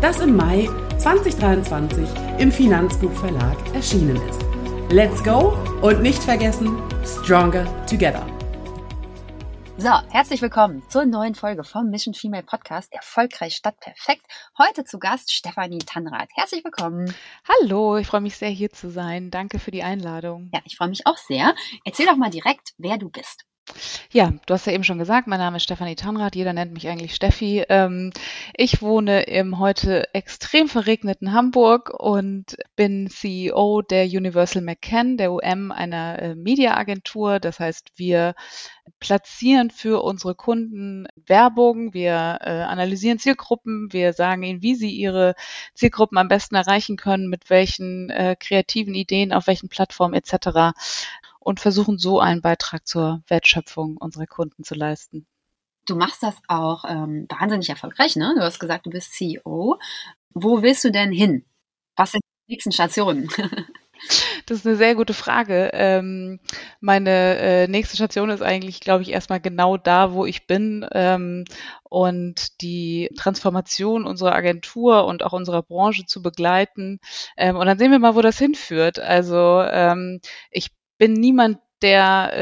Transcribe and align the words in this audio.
das 0.00 0.20
im 0.20 0.36
Mai 0.36 0.68
2023 0.98 2.08
im 2.38 2.52
Finanzbuchverlag 2.52 3.56
erschienen 3.74 4.16
ist. 4.28 4.44
Let's 4.90 5.22
go 5.22 5.56
und 5.82 6.02
nicht 6.02 6.22
vergessen, 6.22 6.76
Stronger 7.04 7.66
Together. 7.86 8.26
So, 9.78 9.90
herzlich 10.10 10.40
willkommen 10.40 10.82
zur 10.88 11.04
neuen 11.04 11.34
Folge 11.34 11.62
vom 11.62 11.90
Mission 11.90 12.14
Female 12.14 12.42
Podcast 12.42 12.92
Erfolgreich 12.92 13.56
statt 13.56 13.78
perfekt. 13.80 14.22
Heute 14.56 14.84
zu 14.84 14.98
Gast 14.98 15.32
Stefanie 15.32 15.80
Tanrath. 15.80 16.30
Herzlich 16.34 16.64
willkommen. 16.64 17.14
Hallo, 17.46 17.96
ich 17.98 18.06
freue 18.06 18.22
mich 18.22 18.36
sehr 18.36 18.48
hier 18.48 18.70
zu 18.70 18.90
sein. 18.90 19.30
Danke 19.30 19.58
für 19.58 19.70
die 19.70 19.82
Einladung. 19.82 20.50
Ja, 20.54 20.60
ich 20.64 20.76
freue 20.76 20.88
mich 20.88 21.06
auch 21.06 21.18
sehr. 21.18 21.54
Erzähl 21.84 22.06
doch 22.06 22.16
mal 22.16 22.30
direkt, 22.30 22.72
wer 22.78 22.96
du 22.96 23.10
bist. 23.10 23.44
Ja, 24.12 24.32
du 24.46 24.54
hast 24.54 24.66
ja 24.66 24.72
eben 24.72 24.84
schon 24.84 24.98
gesagt, 24.98 25.26
mein 25.26 25.40
Name 25.40 25.56
ist 25.56 25.64
Stefanie 25.64 25.96
Tanrath, 25.96 26.36
jeder 26.36 26.52
nennt 26.52 26.72
mich 26.72 26.88
eigentlich 26.88 27.14
Steffi. 27.14 27.64
Ähm, 27.68 28.12
ich 28.56 28.80
wohne 28.80 29.24
im 29.24 29.58
heute 29.58 30.14
extrem 30.14 30.68
verregneten 30.68 31.32
Hamburg 31.32 31.90
und 31.90 32.56
bin 32.76 33.10
CEO 33.10 33.82
der 33.82 34.04
Universal 34.04 34.62
McCann, 34.62 35.16
der 35.16 35.32
UM, 35.32 35.72
einer 35.72 36.22
äh, 36.22 36.34
Mediaagentur. 36.36 37.40
Das 37.40 37.58
heißt, 37.58 37.92
wir 37.96 38.34
platzieren 39.00 39.70
für 39.70 40.02
unsere 40.02 40.34
Kunden 40.36 41.08
Werbung, 41.26 41.92
wir 41.92 42.38
äh, 42.42 42.50
analysieren 42.50 43.18
Zielgruppen, 43.18 43.92
wir 43.92 44.12
sagen 44.12 44.44
ihnen, 44.44 44.62
wie 44.62 44.76
sie 44.76 44.90
ihre 44.90 45.34
Zielgruppen 45.74 46.18
am 46.18 46.28
besten 46.28 46.54
erreichen 46.54 46.96
können, 46.96 47.28
mit 47.28 47.50
welchen 47.50 48.10
äh, 48.10 48.36
kreativen 48.38 48.94
Ideen, 48.94 49.32
auf 49.32 49.48
welchen 49.48 49.68
Plattformen 49.68 50.14
etc 50.14 50.72
und 51.46 51.60
versuchen 51.60 51.96
so 51.96 52.18
einen 52.18 52.42
Beitrag 52.42 52.88
zur 52.88 53.22
Wertschöpfung 53.28 53.96
unserer 53.98 54.26
Kunden 54.26 54.64
zu 54.64 54.74
leisten. 54.74 55.28
Du 55.86 55.94
machst 55.94 56.20
das 56.24 56.34
auch 56.48 56.84
ähm, 56.88 57.26
wahnsinnig 57.28 57.70
erfolgreich, 57.70 58.16
ne? 58.16 58.34
Du 58.36 58.42
hast 58.42 58.58
gesagt, 58.58 58.86
du 58.86 58.90
bist 58.90 59.12
CEO. 59.12 59.78
Wo 60.34 60.62
willst 60.62 60.82
du 60.82 60.90
denn 60.90 61.12
hin? 61.12 61.44
Was 61.94 62.10
sind 62.10 62.22
die 62.48 62.54
nächsten 62.54 62.72
Stationen? 62.72 63.28
Das 64.44 64.58
ist 64.58 64.66
eine 64.66 64.76
sehr 64.76 64.94
gute 64.94 65.14
Frage. 65.14 65.70
Ähm, 65.72 66.38
meine 66.80 67.38
äh, 67.38 67.66
nächste 67.66 67.96
Station 67.96 68.28
ist 68.28 68.42
eigentlich, 68.42 68.80
glaube 68.80 69.02
ich, 69.02 69.10
erstmal 69.10 69.40
genau 69.40 69.78
da, 69.78 70.12
wo 70.12 70.26
ich 70.26 70.46
bin. 70.46 70.86
Ähm, 70.92 71.44
und 71.82 72.60
die 72.60 73.10
Transformation 73.16 74.04
unserer 74.04 74.34
Agentur 74.34 75.06
und 75.06 75.22
auch 75.24 75.32
unserer 75.32 75.62
Branche 75.62 76.04
zu 76.04 76.20
begleiten. 76.20 77.00
Ähm, 77.38 77.56
und 77.56 77.66
dann 77.66 77.78
sehen 77.78 77.90
wir 77.90 77.98
mal, 77.98 78.14
wo 78.14 78.20
das 78.20 78.38
hinführt. 78.38 78.98
Also 78.98 79.62
ähm, 79.62 80.20
ich 80.50 80.76
bin 80.98 81.12
niemand, 81.12 81.58
der 81.82 82.32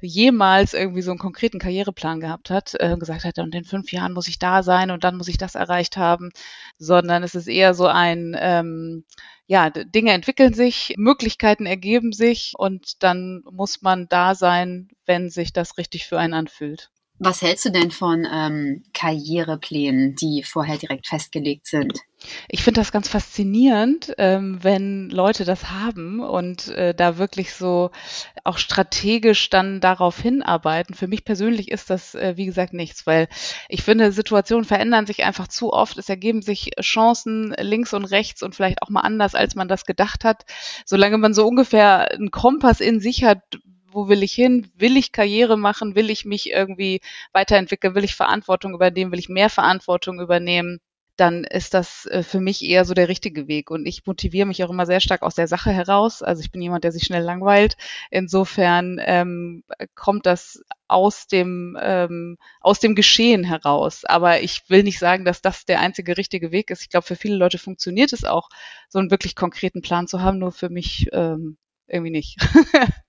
äh, 0.00 0.06
jemals 0.06 0.72
irgendwie 0.72 1.02
so 1.02 1.10
einen 1.10 1.18
konkreten 1.18 1.58
Karriereplan 1.58 2.20
gehabt 2.20 2.50
hat, 2.50 2.74
äh, 2.78 2.96
gesagt 2.96 3.24
hat, 3.24 3.38
und 3.38 3.54
in 3.54 3.64
fünf 3.64 3.92
Jahren 3.92 4.14
muss 4.14 4.28
ich 4.28 4.38
da 4.38 4.62
sein 4.62 4.90
und 4.90 5.04
dann 5.04 5.16
muss 5.16 5.28
ich 5.28 5.36
das 5.36 5.54
erreicht 5.54 5.96
haben, 5.98 6.30
sondern 6.78 7.22
es 7.22 7.34
ist 7.34 7.48
eher 7.48 7.74
so 7.74 7.86
ein, 7.86 8.34
ähm, 8.38 9.04
ja, 9.46 9.70
Dinge 9.70 10.12
entwickeln 10.12 10.54
sich, 10.54 10.94
Möglichkeiten 10.96 11.66
ergeben 11.66 12.12
sich 12.12 12.54
und 12.56 13.02
dann 13.02 13.42
muss 13.50 13.82
man 13.82 14.08
da 14.08 14.34
sein, 14.34 14.88
wenn 15.04 15.28
sich 15.28 15.52
das 15.52 15.76
richtig 15.76 16.06
für 16.06 16.18
einen 16.18 16.34
anfühlt. 16.34 16.90
Was 17.20 17.42
hältst 17.42 17.64
du 17.64 17.70
denn 17.70 17.90
von 17.90 18.26
ähm, 18.30 18.84
Karriereplänen, 18.94 20.14
die 20.14 20.44
vorher 20.44 20.78
direkt 20.78 21.08
festgelegt 21.08 21.66
sind? 21.66 21.98
Ich 22.48 22.62
finde 22.62 22.80
das 22.80 22.92
ganz 22.92 23.08
faszinierend, 23.08 24.14
ähm, 24.18 24.58
wenn 24.62 25.08
Leute 25.10 25.44
das 25.44 25.70
haben 25.70 26.20
und 26.20 26.68
äh, 26.68 26.94
da 26.94 27.18
wirklich 27.18 27.54
so 27.54 27.90
auch 28.44 28.58
strategisch 28.58 29.50
dann 29.50 29.80
darauf 29.80 30.20
hinarbeiten. 30.20 30.94
Für 30.94 31.08
mich 31.08 31.24
persönlich 31.24 31.70
ist 31.70 31.90
das, 31.90 32.14
äh, 32.14 32.36
wie 32.36 32.46
gesagt, 32.46 32.72
nichts, 32.72 33.06
weil 33.06 33.28
ich 33.68 33.82
finde, 33.82 34.12
Situationen 34.12 34.64
verändern 34.64 35.06
sich 35.06 35.24
einfach 35.24 35.48
zu 35.48 35.72
oft. 35.72 35.98
Es 35.98 36.08
ergeben 36.08 36.42
sich 36.42 36.70
Chancen 36.80 37.54
links 37.58 37.94
und 37.94 38.04
rechts 38.04 38.42
und 38.42 38.54
vielleicht 38.54 38.82
auch 38.82 38.90
mal 38.90 39.00
anders, 39.00 39.34
als 39.34 39.54
man 39.54 39.68
das 39.68 39.84
gedacht 39.84 40.24
hat. 40.24 40.44
Solange 40.84 41.18
man 41.18 41.34
so 41.34 41.46
ungefähr 41.46 42.12
einen 42.12 42.30
Kompass 42.30 42.80
in 42.80 43.00
sich 43.00 43.24
hat, 43.24 43.42
wo 43.90 44.08
will 44.08 44.22
ich 44.22 44.32
hin? 44.32 44.70
Will 44.76 44.96
ich 44.96 45.12
Karriere 45.12 45.56
machen? 45.56 45.94
Will 45.94 46.10
ich 46.10 46.24
mich 46.24 46.50
irgendwie 46.50 47.00
weiterentwickeln? 47.32 47.94
Will 47.94 48.04
ich 48.04 48.14
Verantwortung 48.14 48.74
übernehmen? 48.74 49.12
Will 49.12 49.18
ich 49.18 49.28
mehr 49.28 49.50
Verantwortung 49.50 50.20
übernehmen? 50.20 50.80
dann 51.18 51.42
ist 51.42 51.74
das 51.74 52.06
äh, 52.06 52.22
für 52.22 52.40
mich 52.40 52.64
eher 52.64 52.84
so 52.84 52.94
der 52.94 53.08
richtige 53.08 53.48
Weg. 53.48 53.70
Und 53.70 53.86
ich 53.86 54.06
motiviere 54.06 54.46
mich 54.46 54.62
auch 54.62 54.70
immer 54.70 54.86
sehr 54.86 55.00
stark 55.00 55.22
aus 55.22 55.34
der 55.34 55.48
Sache 55.48 55.70
heraus. 55.70 56.22
Also 56.22 56.40
ich 56.40 56.52
bin 56.52 56.62
jemand, 56.62 56.84
der 56.84 56.92
sich 56.92 57.04
schnell 57.04 57.24
langweilt. 57.24 57.76
Insofern 58.10 59.00
ähm, 59.04 59.64
kommt 59.94 60.26
das 60.26 60.62
aus 60.86 61.26
dem 61.26 61.76
ähm, 61.80 62.38
aus 62.60 62.78
dem 62.78 62.94
Geschehen 62.94 63.42
heraus. 63.42 64.04
Aber 64.04 64.40
ich 64.42 64.70
will 64.70 64.84
nicht 64.84 65.00
sagen, 65.00 65.24
dass 65.24 65.42
das 65.42 65.64
der 65.64 65.80
einzige 65.80 66.16
richtige 66.16 66.52
Weg 66.52 66.70
ist. 66.70 66.82
Ich 66.82 66.88
glaube, 66.88 67.06
für 67.06 67.16
viele 67.16 67.36
Leute 67.36 67.58
funktioniert 67.58 68.12
es 68.12 68.24
auch, 68.24 68.48
so 68.88 69.00
einen 69.00 69.10
wirklich 69.10 69.34
konkreten 69.34 69.82
Plan 69.82 70.06
zu 70.06 70.22
haben. 70.22 70.38
Nur 70.38 70.52
für 70.52 70.68
mich 70.68 71.08
ähm, 71.12 71.58
irgendwie 71.88 72.12
nicht. 72.12 72.36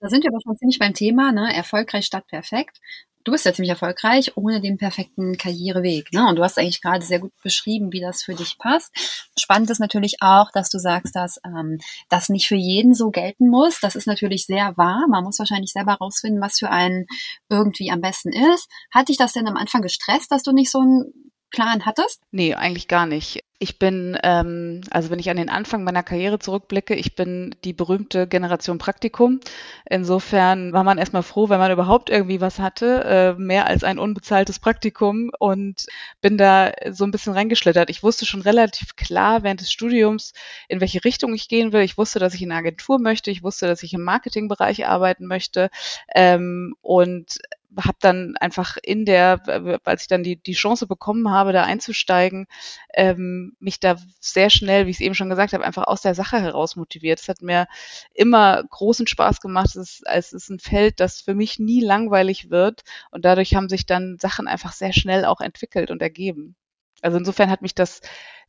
Da 0.00 0.08
sind 0.08 0.22
wir 0.22 0.30
aber 0.30 0.40
schon 0.40 0.56
ziemlich 0.56 0.78
beim 0.78 0.94
Thema, 0.94 1.32
ne? 1.32 1.52
Erfolgreich 1.54 2.06
statt 2.06 2.26
perfekt. 2.28 2.78
Du 3.24 3.32
bist 3.32 3.44
ja 3.44 3.52
ziemlich 3.52 3.70
erfolgreich 3.70 4.36
ohne 4.38 4.62
den 4.62 4.78
perfekten 4.78 5.36
Karriereweg. 5.36 6.12
Ne? 6.14 6.26
Und 6.26 6.36
du 6.36 6.42
hast 6.42 6.58
eigentlich 6.58 6.80
gerade 6.80 7.04
sehr 7.04 7.18
gut 7.18 7.32
beschrieben, 7.42 7.92
wie 7.92 8.00
das 8.00 8.22
für 8.22 8.34
dich 8.34 8.56
passt. 8.56 8.90
Spannend 9.38 9.68
ist 9.68 9.80
natürlich 9.80 10.22
auch, 10.22 10.50
dass 10.50 10.70
du 10.70 10.78
sagst, 10.78 11.14
dass 11.14 11.38
ähm, 11.44 11.78
das 12.08 12.30
nicht 12.30 12.46
für 12.46 12.56
jeden 12.56 12.94
so 12.94 13.10
gelten 13.10 13.50
muss. 13.50 13.80
Das 13.80 13.96
ist 13.96 14.06
natürlich 14.06 14.46
sehr 14.46 14.78
wahr. 14.78 15.06
Man 15.10 15.24
muss 15.24 15.38
wahrscheinlich 15.38 15.72
selber 15.72 15.94
rausfinden, 15.94 16.40
was 16.40 16.58
für 16.58 16.70
einen 16.70 17.06
irgendwie 17.50 17.90
am 17.90 18.00
besten 18.00 18.32
ist. 18.32 18.66
Hat 18.90 19.10
dich 19.10 19.18
das 19.18 19.34
denn 19.34 19.46
am 19.46 19.58
Anfang 19.58 19.82
gestresst, 19.82 20.32
dass 20.32 20.42
du 20.42 20.52
nicht 20.52 20.70
so 20.70 20.78
einen 20.78 21.12
Plan 21.50 21.86
hattest? 21.86 22.22
Nee, 22.30 22.54
eigentlich 22.54 22.88
gar 22.88 23.06
nicht. 23.06 23.44
Ich 23.60 23.78
bin, 23.80 24.16
ähm, 24.22 24.82
also 24.90 25.10
wenn 25.10 25.18
ich 25.18 25.30
an 25.30 25.36
den 25.36 25.48
Anfang 25.48 25.82
meiner 25.82 26.04
Karriere 26.04 26.38
zurückblicke, 26.38 26.94
ich 26.94 27.16
bin 27.16 27.56
die 27.64 27.72
berühmte 27.72 28.28
Generation 28.28 28.78
Praktikum. 28.78 29.40
Insofern 29.88 30.72
war 30.72 30.84
man 30.84 30.98
erstmal 30.98 31.24
froh, 31.24 31.48
wenn 31.48 31.58
man 31.58 31.72
überhaupt 31.72 32.08
irgendwie 32.08 32.40
was 32.40 32.60
hatte, 32.60 33.34
äh, 33.36 33.40
mehr 33.40 33.66
als 33.66 33.82
ein 33.82 33.98
unbezahltes 33.98 34.60
Praktikum 34.60 35.30
und 35.40 35.86
bin 36.20 36.38
da 36.38 36.72
so 36.90 37.04
ein 37.04 37.10
bisschen 37.10 37.32
reingeschlittert. 37.32 37.90
Ich 37.90 38.04
wusste 38.04 38.26
schon 38.26 38.42
relativ 38.42 38.94
klar 38.94 39.42
während 39.42 39.60
des 39.60 39.72
Studiums, 39.72 40.34
in 40.68 40.80
welche 40.80 41.04
Richtung 41.04 41.34
ich 41.34 41.48
gehen 41.48 41.72
will. 41.72 41.82
Ich 41.82 41.98
wusste, 41.98 42.20
dass 42.20 42.34
ich 42.34 42.42
in 42.42 42.52
eine 42.52 42.60
Agentur 42.60 43.00
möchte. 43.00 43.32
Ich 43.32 43.42
wusste, 43.42 43.66
dass 43.66 43.82
ich 43.82 43.92
im 43.92 44.04
Marketingbereich 44.04 44.86
arbeiten 44.86 45.26
möchte. 45.26 45.70
Ähm, 46.14 46.74
und 46.80 47.38
habe 47.76 47.98
dann 48.00 48.36
einfach 48.40 48.76
in 48.82 49.04
der, 49.04 49.80
als 49.84 50.02
ich 50.02 50.08
dann 50.08 50.22
die, 50.22 50.36
die 50.36 50.52
Chance 50.54 50.86
bekommen 50.86 51.30
habe, 51.30 51.52
da 51.52 51.64
einzusteigen, 51.64 52.46
ähm, 52.94 53.56
mich 53.60 53.80
da 53.80 53.96
sehr 54.20 54.50
schnell, 54.50 54.86
wie 54.86 54.90
ich 54.90 54.96
es 54.96 55.00
eben 55.00 55.14
schon 55.14 55.28
gesagt 55.28 55.52
habe, 55.52 55.64
einfach 55.64 55.86
aus 55.86 56.02
der 56.02 56.14
Sache 56.14 56.40
heraus 56.40 56.76
motiviert. 56.76 57.20
Es 57.20 57.28
hat 57.28 57.42
mir 57.42 57.66
immer 58.14 58.62
großen 58.64 59.06
Spaß 59.06 59.40
gemacht. 59.40 59.76
Es 59.76 59.76
ist, 59.76 60.02
es 60.06 60.32
ist 60.32 60.48
ein 60.50 60.60
Feld, 60.60 61.00
das 61.00 61.20
für 61.20 61.34
mich 61.34 61.58
nie 61.58 61.80
langweilig 61.82 62.50
wird 62.50 62.82
und 63.10 63.24
dadurch 63.24 63.54
haben 63.54 63.68
sich 63.68 63.86
dann 63.86 64.18
Sachen 64.18 64.48
einfach 64.48 64.72
sehr 64.72 64.92
schnell 64.92 65.24
auch 65.24 65.40
entwickelt 65.40 65.90
und 65.90 66.02
ergeben. 66.02 66.56
Also 67.02 67.18
insofern 67.18 67.50
hat 67.50 67.62
mich 67.62 67.74
das 67.74 68.00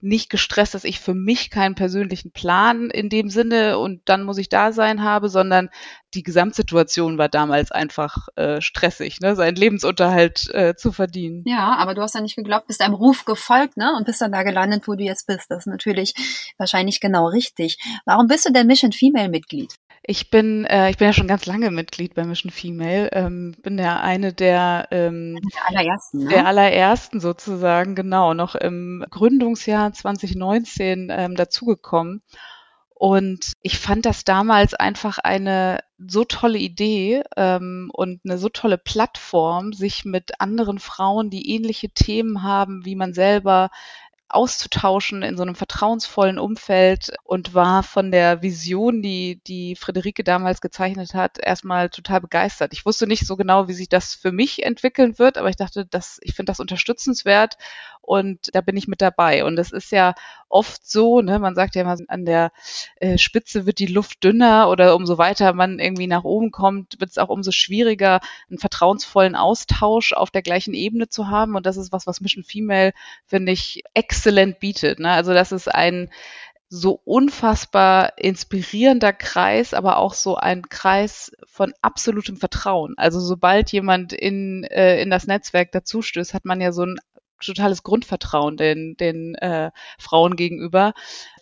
nicht 0.01 0.29
gestresst, 0.29 0.73
dass 0.73 0.85
ich 0.85 0.99
für 0.99 1.13
mich 1.13 1.49
keinen 1.49 1.75
persönlichen 1.75 2.31
Plan 2.31 2.89
in 2.89 3.09
dem 3.09 3.29
Sinne 3.29 3.77
und 3.77 4.01
dann 4.05 4.23
muss 4.23 4.37
ich 4.37 4.47
da 4.47 4.71
sein 4.71 5.03
habe, 5.03 5.27
sondern 5.27 5.69
die 6.13 6.23
Gesamtsituation 6.23 7.17
war 7.17 7.27
damals 7.27 7.71
einfach 7.71 8.29
äh, 8.35 8.61
stressig, 8.61 9.19
ne? 9.19 9.35
seinen 9.35 9.55
Lebensunterhalt 9.55 10.49
äh, 10.53 10.75
zu 10.75 10.91
verdienen. 10.91 11.43
Ja, 11.45 11.75
aber 11.75 11.95
du 11.95 12.01
hast 12.01 12.15
ja 12.15 12.21
nicht 12.21 12.37
geglaubt, 12.37 12.67
bist 12.67 12.81
einem 12.81 12.93
Ruf 12.93 13.25
gefolgt, 13.25 13.75
ne? 13.77 13.93
Und 13.97 14.05
bist 14.05 14.21
dann 14.21 14.31
da 14.31 14.43
gelandet, 14.43 14.87
wo 14.87 14.95
du 14.95 15.03
jetzt 15.03 15.27
bist. 15.27 15.51
Das 15.51 15.59
ist 15.59 15.67
natürlich 15.67 16.13
wahrscheinlich 16.57 16.99
genau 17.01 17.27
richtig. 17.27 17.77
Warum 18.05 18.27
bist 18.27 18.47
du 18.47 18.53
denn 18.53 18.67
Mission 18.67 18.93
Female 18.93 19.29
Mitglied? 19.29 19.75
Ich 20.03 20.29
bin, 20.29 20.65
äh, 20.65 20.89
ich 20.89 20.97
bin 20.97 21.07
ja 21.07 21.13
schon 21.13 21.27
ganz 21.27 21.45
lange 21.45 21.71
Mitglied 21.71 22.15
bei 22.15 22.23
Mission 22.23 22.51
Female. 22.51 23.09
Ähm, 23.11 23.55
bin 23.61 23.77
ja 23.77 23.99
eine 23.99 24.33
der, 24.33 24.87
ähm, 24.91 25.39
der 25.53 25.67
allerersten, 25.67 26.23
ne? 26.23 26.29
der 26.29 26.45
allerersten 26.47 27.19
sozusagen, 27.19 27.95
genau, 27.95 28.33
noch 28.33 28.55
im 28.55 29.05
Gründungsjahr 29.09 29.93
2019 29.93 31.09
ähm, 31.11 31.35
dazugekommen. 31.35 32.21
Und 32.99 33.53
ich 33.61 33.79
fand 33.79 34.05
das 34.05 34.25
damals 34.25 34.73
einfach 34.73 35.19
eine 35.19 35.79
so 36.05 36.25
tolle 36.25 36.57
Idee 36.57 37.23
ähm, 37.37 37.89
und 37.93 38.19
eine 38.25 38.37
so 38.37 38.49
tolle 38.49 38.77
Plattform, 38.77 39.71
sich 39.71 40.03
mit 40.03 40.41
anderen 40.41 40.79
Frauen, 40.79 41.29
die 41.29 41.49
ähnliche 41.49 41.89
Themen 41.91 42.43
haben, 42.43 42.83
wie 42.83 42.95
man 42.95 43.13
selber 43.13 43.69
auszutauschen 44.29 45.23
in 45.23 45.37
so 45.37 45.43
einem 45.43 45.55
vertrauensvollen 45.55 46.39
Umfeld 46.39 47.11
und 47.23 47.53
war 47.53 47.83
von 47.83 48.11
der 48.11 48.41
Vision, 48.41 49.01
die 49.01 49.41
die 49.47 49.75
Friederike 49.75 50.23
damals 50.23 50.61
gezeichnet 50.61 51.13
hat, 51.13 51.37
erstmal 51.39 51.89
total 51.89 52.21
begeistert. 52.21 52.73
Ich 52.73 52.85
wusste 52.85 53.07
nicht 53.07 53.25
so 53.25 53.35
genau, 53.35 53.67
wie 53.67 53.73
sich 53.73 53.89
das 53.89 54.13
für 54.13 54.31
mich 54.31 54.63
entwickeln 54.63 55.19
wird, 55.19 55.37
aber 55.37 55.49
ich 55.49 55.55
dachte, 55.55 55.85
dass 55.85 56.19
ich 56.21 56.35
finde 56.35 56.51
das 56.51 56.59
unterstützenswert 56.59 57.57
und 58.09 58.49
da 58.55 58.61
bin 58.61 58.75
ich 58.75 58.87
mit 58.87 59.01
dabei. 59.01 59.45
Und 59.45 59.59
es 59.59 59.71
ist 59.71 59.91
ja 59.91 60.15
oft 60.47 60.89
so, 60.89 61.21
ne, 61.21 61.37
man 61.37 61.53
sagt 61.53 61.75
ja 61.75 61.83
immer, 61.83 61.95
an 62.07 62.25
der 62.25 62.51
äh, 62.95 63.19
Spitze 63.19 63.67
wird 63.67 63.77
die 63.77 63.85
Luft 63.85 64.23
dünner 64.23 64.67
oder 64.69 64.95
umso 64.95 65.19
weiter 65.19 65.53
man 65.53 65.77
irgendwie 65.77 66.07
nach 66.07 66.23
oben 66.23 66.49
kommt, 66.49 66.99
wird 66.99 67.11
es 67.11 67.19
auch 67.19 67.29
umso 67.29 67.51
schwieriger, 67.51 68.19
einen 68.49 68.57
vertrauensvollen 68.57 69.35
Austausch 69.35 70.13
auf 70.13 70.31
der 70.31 70.41
gleichen 70.41 70.73
Ebene 70.73 71.07
zu 71.07 71.27
haben. 71.27 71.55
Und 71.55 71.67
das 71.67 71.77
ist 71.77 71.91
was, 71.91 72.07
was 72.07 72.19
Mission 72.19 72.43
Female, 72.43 72.93
finde 73.27 73.51
ich, 73.51 73.83
exzellent 74.19 74.59
bietet. 74.59 74.99
Ne? 74.99 75.11
Also 75.11 75.33
das 75.33 75.51
ist 75.51 75.73
ein 75.73 76.09
so 76.71 77.01
unfassbar 77.03 78.13
inspirierender 78.17 79.11
Kreis, 79.11 79.73
aber 79.73 79.97
auch 79.97 80.13
so 80.13 80.35
ein 80.35 80.69
Kreis 80.69 81.31
von 81.47 81.73
absolutem 81.81 82.37
Vertrauen. 82.37 82.93
Also 82.97 83.19
sobald 83.19 83.71
jemand 83.71 84.13
in, 84.13 84.65
äh, 84.65 85.01
in 85.01 85.09
das 85.09 85.25
Netzwerk 85.25 85.71
dazustößt, 85.71 86.33
hat 86.35 86.45
man 86.45 86.61
ja 86.61 86.71
so 86.71 86.85
ein 86.85 86.99
totales 87.39 87.83
Grundvertrauen 87.83 88.57
den, 88.57 88.95
den 88.97 89.35
äh, 89.35 89.71
Frauen 89.97 90.35
gegenüber, 90.35 90.93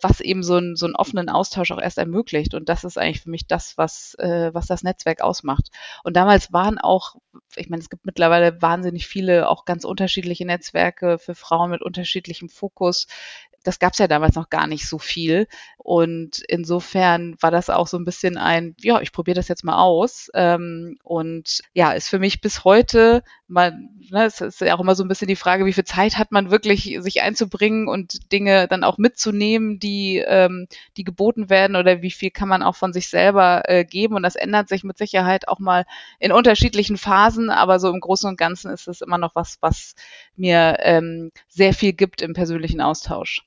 was 0.02 0.20
eben 0.20 0.42
so, 0.42 0.56
ein, 0.56 0.76
so 0.76 0.86
einen 0.86 0.96
offenen 0.96 1.28
Austausch 1.28 1.70
auch 1.72 1.80
erst 1.80 1.98
ermöglicht. 1.98 2.54
Und 2.54 2.68
das 2.68 2.84
ist 2.84 2.98
eigentlich 2.98 3.22
für 3.22 3.30
mich 3.30 3.46
das, 3.46 3.76
was, 3.76 4.14
äh, 4.18 4.52
was 4.52 4.66
das 4.66 4.82
Netzwerk 4.82 5.20
ausmacht. 5.20 5.68
Und 6.04 6.16
damals 6.16 6.52
waren 6.52 6.78
auch, 6.78 7.16
ich 7.56 7.68
meine, 7.68 7.82
es 7.82 7.90
gibt 7.90 8.06
mittlerweile 8.06 8.60
wahnsinnig 8.62 9.06
viele 9.06 9.48
auch 9.48 9.64
ganz 9.64 9.84
unterschiedliche 9.84 10.46
Netzwerke 10.46 11.18
für 11.18 11.34
Frauen 11.34 11.70
mit 11.70 11.82
unterschiedlichem 11.82 12.48
Fokus 12.48 13.06
das 13.64 13.78
gab 13.78 13.92
es 13.92 13.98
ja 13.98 14.08
damals 14.08 14.34
noch 14.34 14.50
gar 14.50 14.66
nicht 14.66 14.88
so 14.88 14.98
viel. 14.98 15.46
Und 15.78 16.42
insofern 16.48 17.36
war 17.40 17.50
das 17.50 17.70
auch 17.70 17.86
so 17.86 17.96
ein 17.96 18.04
bisschen 18.04 18.36
ein, 18.36 18.74
ja, 18.80 19.00
ich 19.00 19.12
probiere 19.12 19.36
das 19.36 19.48
jetzt 19.48 19.64
mal 19.64 19.78
aus. 19.78 20.30
Ähm, 20.34 20.98
und 21.02 21.60
ja, 21.72 21.92
ist 21.92 22.08
für 22.08 22.18
mich 22.18 22.40
bis 22.40 22.64
heute, 22.64 23.22
man, 23.46 23.88
ne, 24.10 24.26
es 24.26 24.40
ist 24.40 24.60
ja 24.60 24.74
auch 24.74 24.80
immer 24.80 24.94
so 24.94 25.02
ein 25.02 25.08
bisschen 25.08 25.28
die 25.28 25.36
Frage, 25.36 25.64
wie 25.64 25.72
viel 25.72 25.84
Zeit 25.84 26.18
hat 26.18 26.30
man 26.30 26.50
wirklich, 26.50 26.98
sich 27.00 27.22
einzubringen 27.22 27.88
und 27.88 28.32
Dinge 28.32 28.68
dann 28.68 28.84
auch 28.84 28.98
mitzunehmen, 28.98 29.78
die, 29.78 30.18
ähm, 30.18 30.66
die 30.96 31.04
geboten 31.04 31.48
werden 31.48 31.76
oder 31.76 32.02
wie 32.02 32.10
viel 32.10 32.30
kann 32.30 32.48
man 32.48 32.62
auch 32.62 32.76
von 32.76 32.92
sich 32.92 33.08
selber 33.08 33.62
äh, 33.64 33.84
geben. 33.84 34.14
Und 34.14 34.22
das 34.22 34.36
ändert 34.36 34.68
sich 34.68 34.84
mit 34.84 34.98
Sicherheit 34.98 35.48
auch 35.48 35.58
mal 35.58 35.84
in 36.18 36.32
unterschiedlichen 36.32 36.98
Phasen, 36.98 37.50
aber 37.50 37.80
so 37.80 37.90
im 37.90 38.00
Großen 38.00 38.28
und 38.28 38.38
Ganzen 38.38 38.70
ist 38.70 38.88
es 38.88 39.00
immer 39.00 39.18
noch 39.18 39.34
was, 39.34 39.58
was 39.60 39.94
mir 40.36 40.76
ähm, 40.80 41.30
sehr 41.48 41.74
viel 41.74 41.92
gibt 41.92 42.22
im 42.22 42.34
persönlichen 42.34 42.80
Austausch. 42.80 43.42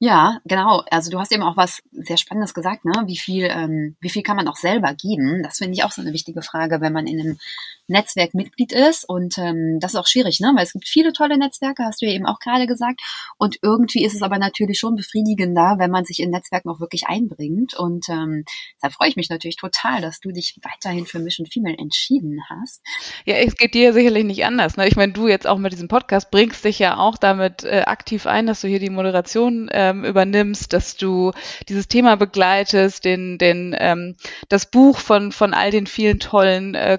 Ja, 0.00 0.38
genau. 0.44 0.84
Also 0.90 1.10
du 1.10 1.18
hast 1.18 1.32
eben 1.32 1.42
auch 1.42 1.56
was 1.56 1.82
sehr 1.90 2.16
Spannendes 2.16 2.54
gesagt, 2.54 2.84
ne? 2.84 2.92
Wie 3.06 3.16
viel, 3.16 3.44
ähm, 3.50 3.96
wie 4.00 4.10
viel 4.10 4.22
kann 4.22 4.36
man 4.36 4.46
auch 4.46 4.56
selber 4.56 4.94
geben? 4.94 5.42
Das 5.42 5.58
finde 5.58 5.74
ich 5.74 5.82
auch 5.82 5.90
so 5.90 6.00
eine 6.02 6.12
wichtige 6.12 6.42
Frage, 6.42 6.80
wenn 6.80 6.92
man 6.92 7.08
in 7.08 7.20
einem 7.20 7.38
Netzwerk 7.88 8.34
Mitglied 8.34 8.72
ist. 8.72 9.08
Und 9.08 9.36
ähm, 9.38 9.78
das 9.80 9.94
ist 9.94 9.98
auch 9.98 10.06
schwierig, 10.06 10.38
ne? 10.40 10.52
Weil 10.54 10.64
es 10.64 10.72
gibt 10.72 10.86
viele 10.86 11.12
tolle 11.12 11.38
Netzwerke, 11.38 11.84
hast 11.84 12.00
du 12.00 12.06
ja 12.06 12.12
eben 12.12 12.26
auch 12.26 12.38
gerade 12.38 12.66
gesagt. 12.66 13.00
Und 13.36 13.58
irgendwie 13.62 14.04
ist 14.04 14.14
es 14.14 14.22
aber 14.22 14.38
natürlich 14.38 14.78
schon 14.78 14.94
befriedigender, 14.94 15.76
wenn 15.78 15.90
man 15.90 16.04
sich 16.04 16.20
in 16.20 16.30
Netzwerken 16.30 16.68
auch 16.68 16.80
wirklich 16.80 17.08
einbringt. 17.08 17.74
Und 17.74 18.08
ähm, 18.08 18.44
da 18.80 18.90
freue 18.90 19.08
ich 19.08 19.16
mich 19.16 19.30
natürlich 19.30 19.56
total, 19.56 20.00
dass 20.00 20.20
du 20.20 20.30
dich 20.30 20.56
weiterhin 20.62 21.06
für 21.06 21.18
Mission 21.18 21.46
Female 21.46 21.76
entschieden 21.76 22.40
hast. 22.48 22.82
Ja, 23.24 23.34
es 23.36 23.56
geht 23.56 23.74
dir 23.74 23.92
sicherlich 23.92 24.24
nicht 24.24 24.44
anders. 24.44 24.76
Ne? 24.76 24.86
Ich 24.86 24.96
meine, 24.96 25.12
du 25.12 25.26
jetzt 25.26 25.46
auch 25.46 25.58
mit 25.58 25.72
diesem 25.72 25.88
Podcast 25.88 26.30
bringst 26.30 26.64
dich 26.64 26.78
ja 26.78 26.98
auch 26.98 27.16
damit 27.16 27.64
äh, 27.64 27.82
aktiv 27.86 28.26
ein, 28.26 28.46
dass 28.46 28.60
du 28.60 28.68
hier 28.68 28.80
die 28.80 28.90
Moderation 28.90 29.68
äh, 29.68 29.88
ähm, 29.88 30.04
übernimmst, 30.04 30.72
dass 30.72 30.96
du 30.96 31.32
dieses 31.68 31.88
Thema 31.88 32.16
begleitest, 32.16 33.04
den, 33.04 33.38
den, 33.38 33.74
ähm, 33.78 34.16
das 34.48 34.66
Buch 34.66 34.98
von, 34.98 35.32
von 35.32 35.54
all 35.54 35.70
den 35.70 35.86
vielen 35.86 36.18
tollen 36.18 36.74
äh, 36.74 36.98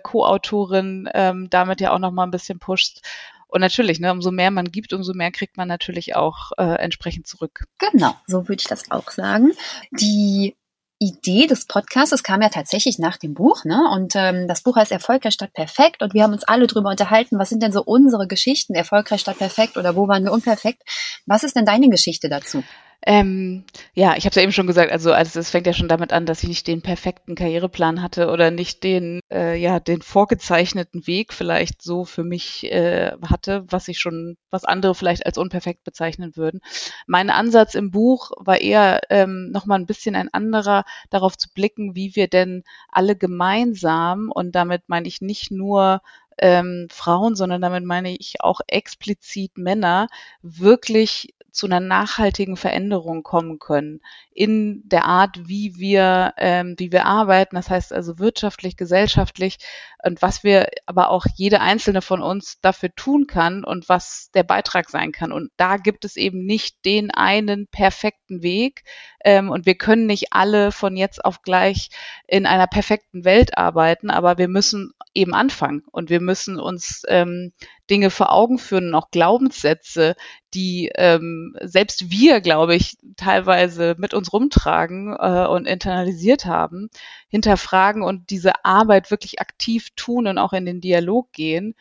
Co-Autorinnen 0.79 1.09
ähm, 1.13 1.49
damit 1.49 1.81
ja 1.81 1.91
auch 1.93 1.99
nochmal 1.99 2.27
ein 2.27 2.31
bisschen 2.31 2.59
pushst. 2.59 3.01
Und 3.47 3.61
natürlich, 3.61 3.99
ne, 3.99 4.11
umso 4.11 4.31
mehr 4.31 4.51
man 4.51 4.71
gibt, 4.71 4.93
umso 4.93 5.13
mehr 5.13 5.31
kriegt 5.31 5.57
man 5.57 5.67
natürlich 5.67 6.15
auch 6.15 6.51
äh, 6.57 6.75
entsprechend 6.75 7.25
zurück. 7.25 7.65
Genau, 7.79 8.13
so 8.27 8.47
würde 8.47 8.61
ich 8.61 8.67
das 8.67 8.91
auch 8.91 9.09
sagen. 9.09 9.53
Die 9.91 10.55
Idee 10.99 11.47
des 11.47 11.65
Podcasts 11.65 12.21
kam 12.23 12.41
ja 12.41 12.49
tatsächlich 12.49 12.99
nach 12.99 13.17
dem 13.17 13.33
Buch, 13.33 13.63
ne? 13.63 13.89
Und 13.91 14.15
ähm, 14.15 14.47
das 14.47 14.61
Buch 14.61 14.75
heißt 14.75 14.91
Erfolgreich 14.91 15.33
statt 15.33 15.53
perfekt 15.53 16.03
und 16.03 16.13
wir 16.13 16.23
haben 16.23 16.33
uns 16.33 16.43
alle 16.43 16.67
drüber 16.67 16.89
unterhalten, 16.89 17.39
was 17.39 17.49
sind 17.49 17.63
denn 17.63 17.71
so 17.71 17.81
unsere 17.83 18.27
Geschichten, 18.27 18.75
erfolgreich 18.75 19.21
statt 19.21 19.37
perfekt 19.37 19.77
oder 19.77 19.95
wo 19.95 20.07
waren 20.07 20.25
wir 20.25 20.33
unperfekt? 20.33 20.83
Was 21.25 21.43
ist 21.43 21.55
denn 21.55 21.65
deine 21.65 21.89
Geschichte 21.89 22.29
dazu? 22.29 22.63
Ähm, 23.05 23.63
ja, 23.93 24.15
ich 24.17 24.25
habe 24.25 24.31
es 24.31 24.35
ja 24.35 24.41
eben 24.41 24.51
schon 24.51 24.67
gesagt, 24.67 24.91
also, 24.91 25.13
also 25.13 25.39
es 25.39 25.49
fängt 25.49 25.65
ja 25.65 25.71
schon 25.71 25.87
damit 25.87 26.11
an, 26.11 26.25
dass 26.25 26.43
ich 26.43 26.49
nicht 26.49 26.67
den 26.67 26.81
perfekten 26.81 27.33
Karriereplan 27.35 28.01
hatte 28.01 28.29
oder 28.29 28.51
nicht 28.51 28.83
den, 28.83 29.21
äh, 29.31 29.55
ja, 29.55 29.79
den 29.79 30.01
vorgezeichneten 30.01 31.07
Weg 31.07 31.33
vielleicht 31.33 31.81
so 31.81 32.03
für 32.03 32.25
mich 32.25 32.69
äh, 32.71 33.11
hatte, 33.25 33.63
was 33.69 33.87
ich 33.87 33.99
schon, 33.99 34.35
was 34.49 34.65
andere 34.65 34.95
vielleicht 34.95 35.25
als 35.25 35.37
unperfekt 35.37 35.85
bezeichnen 35.85 36.35
würden. 36.35 36.59
Mein 37.07 37.29
Ansatz 37.29 37.73
im 37.73 37.89
Buch 37.89 38.31
war 38.37 38.59
eher 38.59 38.99
ähm, 39.09 39.49
nochmal 39.51 39.79
ein 39.79 39.85
bisschen 39.85 40.15
ein 40.15 40.33
anderer, 40.33 40.83
darauf 41.09 41.37
zu 41.37 41.47
blicken, 41.53 41.95
wie 41.95 42.17
wir 42.17 42.27
denn 42.27 42.63
alle 42.89 43.15
gemeinsam, 43.15 44.29
und 44.29 44.53
damit 44.55 44.83
meine 44.87 45.07
ich 45.07 45.21
nicht 45.21 45.51
nur 45.51 46.01
ähm, 46.37 46.87
Frauen, 46.91 47.35
sondern 47.35 47.61
damit 47.61 47.85
meine 47.85 48.13
ich 48.15 48.41
auch 48.41 48.59
explizit 48.67 49.57
Männer, 49.57 50.07
wirklich 50.41 51.33
zu 51.59 51.65
einer 51.65 51.81
nachhaltigen 51.81 52.55
Veränderung 52.55 53.21
kommen 53.21 53.59
können 53.59 53.99
in 54.31 54.81
der 54.87 55.03
Art, 55.03 55.49
wie 55.49 55.75
wir, 55.75 56.33
ähm, 56.37 56.75
wie 56.77 56.93
wir 56.93 57.05
arbeiten. 57.05 57.57
Das 57.57 57.69
heißt 57.69 57.91
also 57.91 58.17
wirtschaftlich, 58.17 58.77
gesellschaftlich 58.77 59.57
und 60.01 60.21
was 60.21 60.45
wir 60.45 60.69
aber 60.85 61.09
auch 61.09 61.25
jede 61.35 61.59
einzelne 61.59 62.01
von 62.01 62.21
uns 62.21 62.61
dafür 62.61 62.95
tun 62.95 63.27
kann 63.27 63.65
und 63.65 63.89
was 63.89 64.31
der 64.33 64.43
Beitrag 64.43 64.89
sein 64.89 65.11
kann. 65.11 65.33
Und 65.33 65.51
da 65.57 65.75
gibt 65.75 66.05
es 66.05 66.15
eben 66.15 66.45
nicht 66.45 66.85
den 66.85 67.11
einen 67.11 67.67
perfekten 67.67 68.41
Weg. 68.41 68.83
Ähm, 69.25 69.49
und 69.49 69.65
wir 69.65 69.75
können 69.75 70.05
nicht 70.05 70.31
alle 70.31 70.71
von 70.71 70.95
jetzt 70.95 71.25
auf 71.25 71.41
gleich 71.41 71.89
in 72.25 72.45
einer 72.45 72.67
perfekten 72.67 73.25
Welt 73.25 73.57
arbeiten, 73.57 74.09
aber 74.09 74.37
wir 74.37 74.47
müssen 74.47 74.93
eben 75.13 75.33
anfangen 75.33 75.83
und 75.91 76.09
wir 76.09 76.21
müssen 76.21 76.57
uns 76.57 77.03
ähm, 77.09 77.51
Dinge 77.89 78.09
vor 78.09 78.31
Augen 78.31 78.57
führen 78.57 78.89
und 78.89 78.95
auch 78.95 79.11
Glaubenssätze, 79.11 80.15
die 80.53 80.91
ähm, 80.95 81.55
selbst 81.61 82.11
wir, 82.11 82.41
glaube 82.41 82.75
ich, 82.75 82.97
teilweise 83.17 83.95
mit 83.97 84.13
uns 84.13 84.31
rumtragen 84.31 85.15
äh, 85.19 85.47
und 85.47 85.65
internalisiert 85.67 86.45
haben, 86.45 86.89
hinterfragen 87.29 88.03
und 88.03 88.29
diese 88.29 88.65
Arbeit 88.65 89.11
wirklich 89.11 89.39
aktiv 89.39 89.89
tun 89.95 90.27
und 90.27 90.37
auch 90.37 90.53
in 90.53 90.65
den 90.65 90.81
Dialog 90.81 91.31
gehen, 91.31 91.75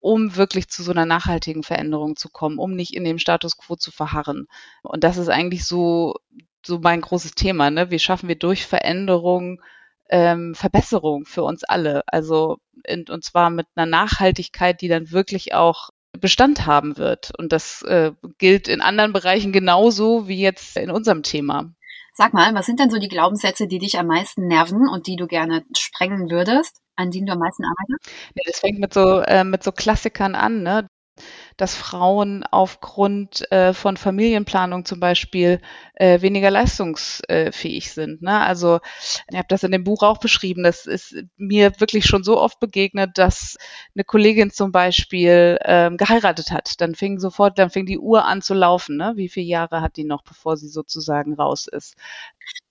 um 0.00 0.36
wirklich 0.36 0.68
zu 0.68 0.82
so 0.82 0.90
einer 0.90 1.06
nachhaltigen 1.06 1.62
Veränderung 1.62 2.16
zu 2.16 2.28
kommen, 2.28 2.58
um 2.58 2.74
nicht 2.74 2.94
in 2.94 3.04
dem 3.04 3.18
Status 3.18 3.56
quo 3.56 3.76
zu 3.76 3.92
verharren. 3.92 4.48
Und 4.82 5.04
das 5.04 5.16
ist 5.16 5.28
eigentlich 5.28 5.64
so, 5.64 6.16
so 6.66 6.80
mein 6.80 7.00
großes 7.00 7.32
Thema. 7.32 7.70
Ne? 7.70 7.90
Wie 7.90 8.00
schaffen 8.00 8.28
wir 8.28 8.36
durch 8.36 8.66
Veränderung 8.66 9.60
ähm, 10.12 10.54
Verbesserung 10.54 11.24
für 11.24 11.42
uns 11.42 11.64
alle? 11.64 12.02
Also 12.06 12.58
in, 12.84 13.06
und 13.08 13.24
zwar 13.24 13.50
mit 13.50 13.66
einer 13.74 13.86
Nachhaltigkeit, 13.86 14.80
die 14.80 14.88
dann 14.88 15.10
wirklich 15.10 15.54
auch 15.54 15.90
Bestand 16.18 16.66
haben 16.66 16.98
wird. 16.98 17.32
Und 17.38 17.52
das 17.52 17.82
äh, 17.82 18.12
gilt 18.38 18.68
in 18.68 18.82
anderen 18.82 19.12
Bereichen 19.12 19.50
genauso 19.52 20.28
wie 20.28 20.40
jetzt 20.40 20.76
in 20.76 20.90
unserem 20.90 21.22
Thema. 21.22 21.72
Sag 22.14 22.34
mal, 22.34 22.54
was 22.54 22.66
sind 22.66 22.78
denn 22.78 22.90
so 22.90 22.98
die 22.98 23.08
Glaubenssätze, 23.08 23.66
die 23.66 23.78
dich 23.78 23.98
am 23.98 24.06
meisten 24.06 24.46
nerven 24.46 24.86
und 24.86 25.06
die 25.06 25.16
du 25.16 25.26
gerne 25.26 25.64
sprengen 25.76 26.30
würdest, 26.30 26.82
an 26.94 27.10
denen 27.10 27.26
du 27.26 27.32
am 27.32 27.38
meisten 27.38 27.64
arbeitest? 27.64 28.12
Ja, 28.34 28.42
das 28.44 28.60
fängt 28.60 28.78
mit 28.78 28.92
so, 28.92 29.20
äh, 29.20 29.44
mit 29.44 29.62
so 29.62 29.72
Klassikern 29.72 30.34
an, 30.34 30.62
ne? 30.62 30.86
Dass 31.56 31.74
Frauen 31.74 32.44
aufgrund 32.50 33.50
äh, 33.52 33.72
von 33.74 33.96
Familienplanung 33.96 34.84
zum 34.84 35.00
Beispiel 35.00 35.60
äh, 35.94 36.20
weniger 36.20 36.50
leistungsfähig 36.50 37.92
sind. 37.92 38.22
Ne? 38.22 38.38
Also 38.40 38.80
ich 39.30 39.36
habe 39.36 39.48
das 39.48 39.62
in 39.62 39.72
dem 39.72 39.84
Buch 39.84 40.02
auch 40.02 40.18
beschrieben. 40.18 40.62
Das 40.62 40.86
ist 40.86 41.14
mir 41.36 41.72
wirklich 41.80 42.06
schon 42.06 42.24
so 42.24 42.40
oft 42.40 42.60
begegnet, 42.60 43.18
dass 43.18 43.56
eine 43.94 44.04
Kollegin 44.04 44.50
zum 44.50 44.72
Beispiel 44.72 45.58
ähm, 45.64 45.96
geheiratet 45.96 46.50
hat. 46.50 46.80
Dann 46.80 46.94
fing 46.94 47.18
sofort, 47.18 47.58
dann 47.58 47.70
fing 47.70 47.86
die 47.86 47.98
Uhr 47.98 48.24
an 48.24 48.42
zu 48.42 48.54
laufen. 48.54 48.96
Ne? 48.96 49.12
Wie 49.16 49.28
viele 49.28 49.46
Jahre 49.46 49.80
hat 49.80 49.96
die 49.96 50.04
noch, 50.04 50.22
bevor 50.22 50.56
sie 50.56 50.68
sozusagen 50.68 51.34
raus 51.34 51.66
ist? 51.68 51.96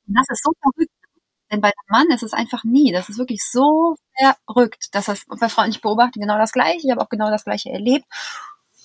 Das 0.07 0.25
ist 0.29 0.43
so 0.43 0.51
verrückt 0.61 0.91
Denn 1.51 1.61
bei 1.61 1.69
einem 1.69 1.89
Mann 2.07 2.15
ist 2.15 2.23
es 2.23 2.33
einfach 2.33 2.63
nie. 2.63 2.91
Das 2.93 3.09
ist 3.09 3.17
wirklich 3.19 3.43
so 3.43 3.95
verrückt, 4.47 4.89
dass 4.93 5.05
das 5.05 5.25
bei 5.27 5.49
Frauen, 5.49 5.69
ich 5.69 5.81
beobachte 5.81 6.19
genau 6.19 6.37
das 6.37 6.53
Gleiche, 6.53 6.79
ich 6.85 6.91
habe 6.91 7.01
auch 7.01 7.09
genau 7.09 7.29
das 7.31 7.45
Gleiche 7.45 7.71
erlebt. 7.71 8.05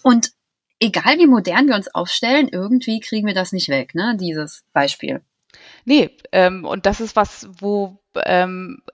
Und 0.07 0.31
egal 0.79 1.19
wie 1.19 1.27
modern 1.27 1.67
wir 1.67 1.75
uns 1.75 1.93
aufstellen, 1.93 2.49
irgendwie 2.49 3.01
kriegen 3.01 3.27
wir 3.27 3.35
das 3.35 3.51
nicht 3.51 3.69
weg, 3.69 3.97
ne, 3.97 4.17
dieses 4.17 4.65
Beispiel. 4.73 5.21
Nee, 5.85 6.17
ähm, 6.31 6.65
und 6.65 6.87
das 6.87 7.01
ist 7.01 7.17
was, 7.17 7.49
wo 7.59 7.99
ähm, 8.25 8.85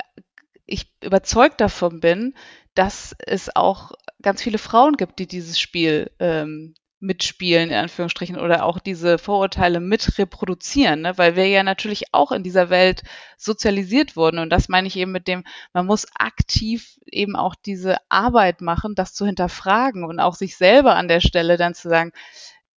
ich 0.64 0.90
überzeugt 1.04 1.60
davon 1.60 2.00
bin, 2.00 2.34
dass 2.72 3.14
es 3.18 3.54
auch 3.54 3.92
ganz 4.22 4.40
viele 4.40 4.56
Frauen 4.56 4.96
gibt, 4.96 5.18
die 5.18 5.26
dieses 5.26 5.60
Spiel 5.60 6.10
ähm, 6.18 6.72
mitspielen, 7.02 7.70
in 7.70 7.76
Anführungsstrichen, 7.76 8.38
oder 8.38 8.64
auch 8.64 8.78
diese 8.78 9.18
Vorurteile 9.18 9.80
mit 9.80 10.18
reproduzieren, 10.18 11.02
ne? 11.02 11.18
weil 11.18 11.36
wir 11.36 11.46
ja 11.48 11.62
natürlich 11.62 12.12
auch 12.12 12.32
in 12.32 12.42
dieser 12.42 12.70
Welt 12.70 13.02
sozialisiert 13.36 14.16
wurden. 14.16 14.38
Und 14.38 14.50
das 14.50 14.68
meine 14.68 14.86
ich 14.86 14.96
eben 14.96 15.12
mit 15.12 15.28
dem, 15.28 15.44
man 15.72 15.86
muss 15.86 16.06
aktiv 16.14 16.98
eben 17.06 17.36
auch 17.36 17.54
diese 17.54 17.96
Arbeit 18.08 18.60
machen, 18.60 18.94
das 18.94 19.14
zu 19.14 19.26
hinterfragen 19.26 20.04
und 20.04 20.20
auch 20.20 20.34
sich 20.34 20.56
selber 20.56 20.94
an 20.96 21.08
der 21.08 21.20
Stelle 21.20 21.56
dann 21.56 21.74
zu 21.74 21.88
sagen, 21.88 22.12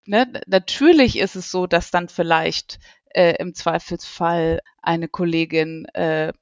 ne, 0.07 0.27
natürlich 0.47 1.19
ist 1.19 1.37
es 1.37 1.51
so, 1.51 1.67
dass 1.67 1.91
dann 1.91 2.09
vielleicht 2.09 2.79
äh, 3.11 3.37
im 3.39 3.55
Zweifelsfall 3.55 4.61
eine 4.83 5.09
Kollegin 5.09 5.87
äh, 5.95 6.33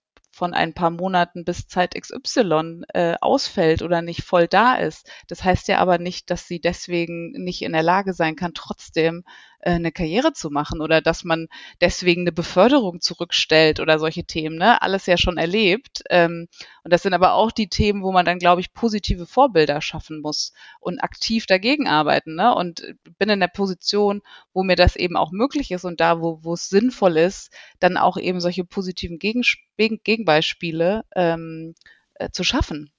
von 0.42 0.54
ein 0.54 0.74
paar 0.74 0.90
Monaten 0.90 1.44
bis 1.44 1.68
Zeit 1.68 1.94
XY 1.94 2.82
äh, 2.94 3.14
ausfällt 3.20 3.80
oder 3.80 4.02
nicht 4.02 4.24
voll 4.24 4.48
da 4.48 4.74
ist. 4.74 5.08
Das 5.28 5.44
heißt 5.44 5.68
ja 5.68 5.78
aber 5.78 5.98
nicht, 5.98 6.30
dass 6.30 6.48
sie 6.48 6.60
deswegen 6.60 7.30
nicht 7.30 7.62
in 7.62 7.70
der 7.70 7.84
Lage 7.84 8.12
sein 8.12 8.34
kann, 8.34 8.52
trotzdem 8.52 9.22
eine 9.62 9.92
Karriere 9.92 10.32
zu 10.32 10.50
machen 10.50 10.80
oder 10.80 11.00
dass 11.00 11.24
man 11.24 11.48
deswegen 11.80 12.22
eine 12.22 12.32
Beförderung 12.32 13.00
zurückstellt 13.00 13.80
oder 13.80 13.98
solche 13.98 14.24
Themen. 14.24 14.56
Ne? 14.56 14.82
Alles 14.82 15.06
ja 15.06 15.16
schon 15.16 15.38
erlebt. 15.38 16.02
Ähm, 16.10 16.48
und 16.82 16.92
das 16.92 17.02
sind 17.02 17.14
aber 17.14 17.34
auch 17.34 17.52
die 17.52 17.68
Themen, 17.68 18.02
wo 18.02 18.12
man 18.12 18.24
dann, 18.24 18.38
glaube 18.38 18.60
ich, 18.60 18.74
positive 18.74 19.26
Vorbilder 19.26 19.80
schaffen 19.80 20.20
muss 20.20 20.52
und 20.80 21.02
aktiv 21.02 21.46
dagegen 21.46 21.88
arbeiten. 21.88 22.34
Ne? 22.34 22.54
Und 22.54 22.82
bin 23.18 23.28
in 23.28 23.40
der 23.40 23.48
Position, 23.48 24.22
wo 24.52 24.64
mir 24.64 24.76
das 24.76 24.96
eben 24.96 25.16
auch 25.16 25.30
möglich 25.30 25.70
ist 25.70 25.84
und 25.84 26.00
da, 26.00 26.20
wo, 26.20 26.40
wo 26.42 26.54
es 26.54 26.68
sinnvoll 26.68 27.16
ist, 27.16 27.52
dann 27.78 27.96
auch 27.96 28.16
eben 28.16 28.40
solche 28.40 28.64
positiven 28.64 29.18
Gegenbeispiele 29.18 31.04
ähm, 31.14 31.74
äh, 32.14 32.30
zu 32.30 32.42
schaffen. 32.44 32.92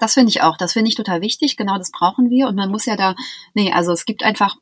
Das 0.00 0.14
finde 0.14 0.30
ich 0.30 0.40
auch. 0.40 0.56
Das 0.56 0.72
finde 0.72 0.88
ich 0.88 0.94
total 0.94 1.20
wichtig. 1.20 1.58
Genau 1.58 1.76
das 1.76 1.90
brauchen 1.90 2.30
wir. 2.30 2.48
Und 2.48 2.56
man 2.56 2.70
muss 2.70 2.86
ja 2.86 2.96
da, 2.96 3.14
nee, 3.52 3.70
also 3.70 3.92
es 3.92 4.06
gibt 4.06 4.22
einfach 4.22 4.56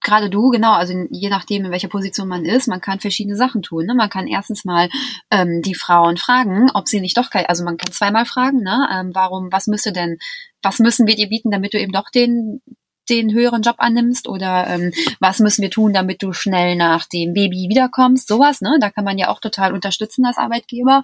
gerade 0.00 0.30
du, 0.30 0.50
genau, 0.50 0.72
also 0.72 0.94
je 1.10 1.28
nachdem, 1.28 1.64
in 1.64 1.70
welcher 1.70 1.88
Position 1.88 2.28
man 2.28 2.44
ist, 2.44 2.68
man 2.68 2.80
kann 2.80 3.00
verschiedene 3.00 3.36
Sachen 3.36 3.62
tun. 3.62 3.86
Ne? 3.86 3.94
Man 3.94 4.10
kann 4.10 4.26
erstens 4.26 4.64
mal 4.64 4.88
ähm, 5.30 5.62
die 5.62 5.74
Frauen 5.74 6.16
fragen, 6.16 6.70
ob 6.74 6.88
sie 6.88 7.00
nicht 7.00 7.16
doch, 7.16 7.30
also 7.32 7.64
man 7.64 7.76
kann 7.76 7.92
zweimal 7.92 8.24
fragen, 8.24 8.62
ne? 8.62 8.88
Ähm, 8.92 9.10
warum, 9.14 9.52
was 9.52 9.66
müsste 9.66 9.92
denn, 9.92 10.18
was 10.62 10.78
müssen 10.78 11.06
wir 11.06 11.16
dir 11.16 11.28
bieten, 11.28 11.50
damit 11.50 11.74
du 11.74 11.80
eben 11.80 11.92
doch 11.92 12.10
den 12.10 12.60
den 13.08 13.34
höheren 13.34 13.62
Job 13.62 13.76
annimmst 13.78 14.28
oder 14.28 14.68
ähm, 14.68 14.92
was 15.18 15.40
müssen 15.40 15.62
wir 15.62 15.70
tun, 15.70 15.92
damit 15.92 16.22
du 16.22 16.32
schnell 16.32 16.76
nach 16.76 17.06
dem 17.06 17.34
Baby 17.34 17.66
wiederkommst, 17.68 18.28
sowas, 18.28 18.60
ne? 18.60 18.78
Da 18.80 18.90
kann 18.90 19.04
man 19.04 19.18
ja 19.18 19.28
auch 19.28 19.40
total 19.40 19.72
unterstützen 19.74 20.24
als 20.24 20.38
Arbeitgeber. 20.38 21.02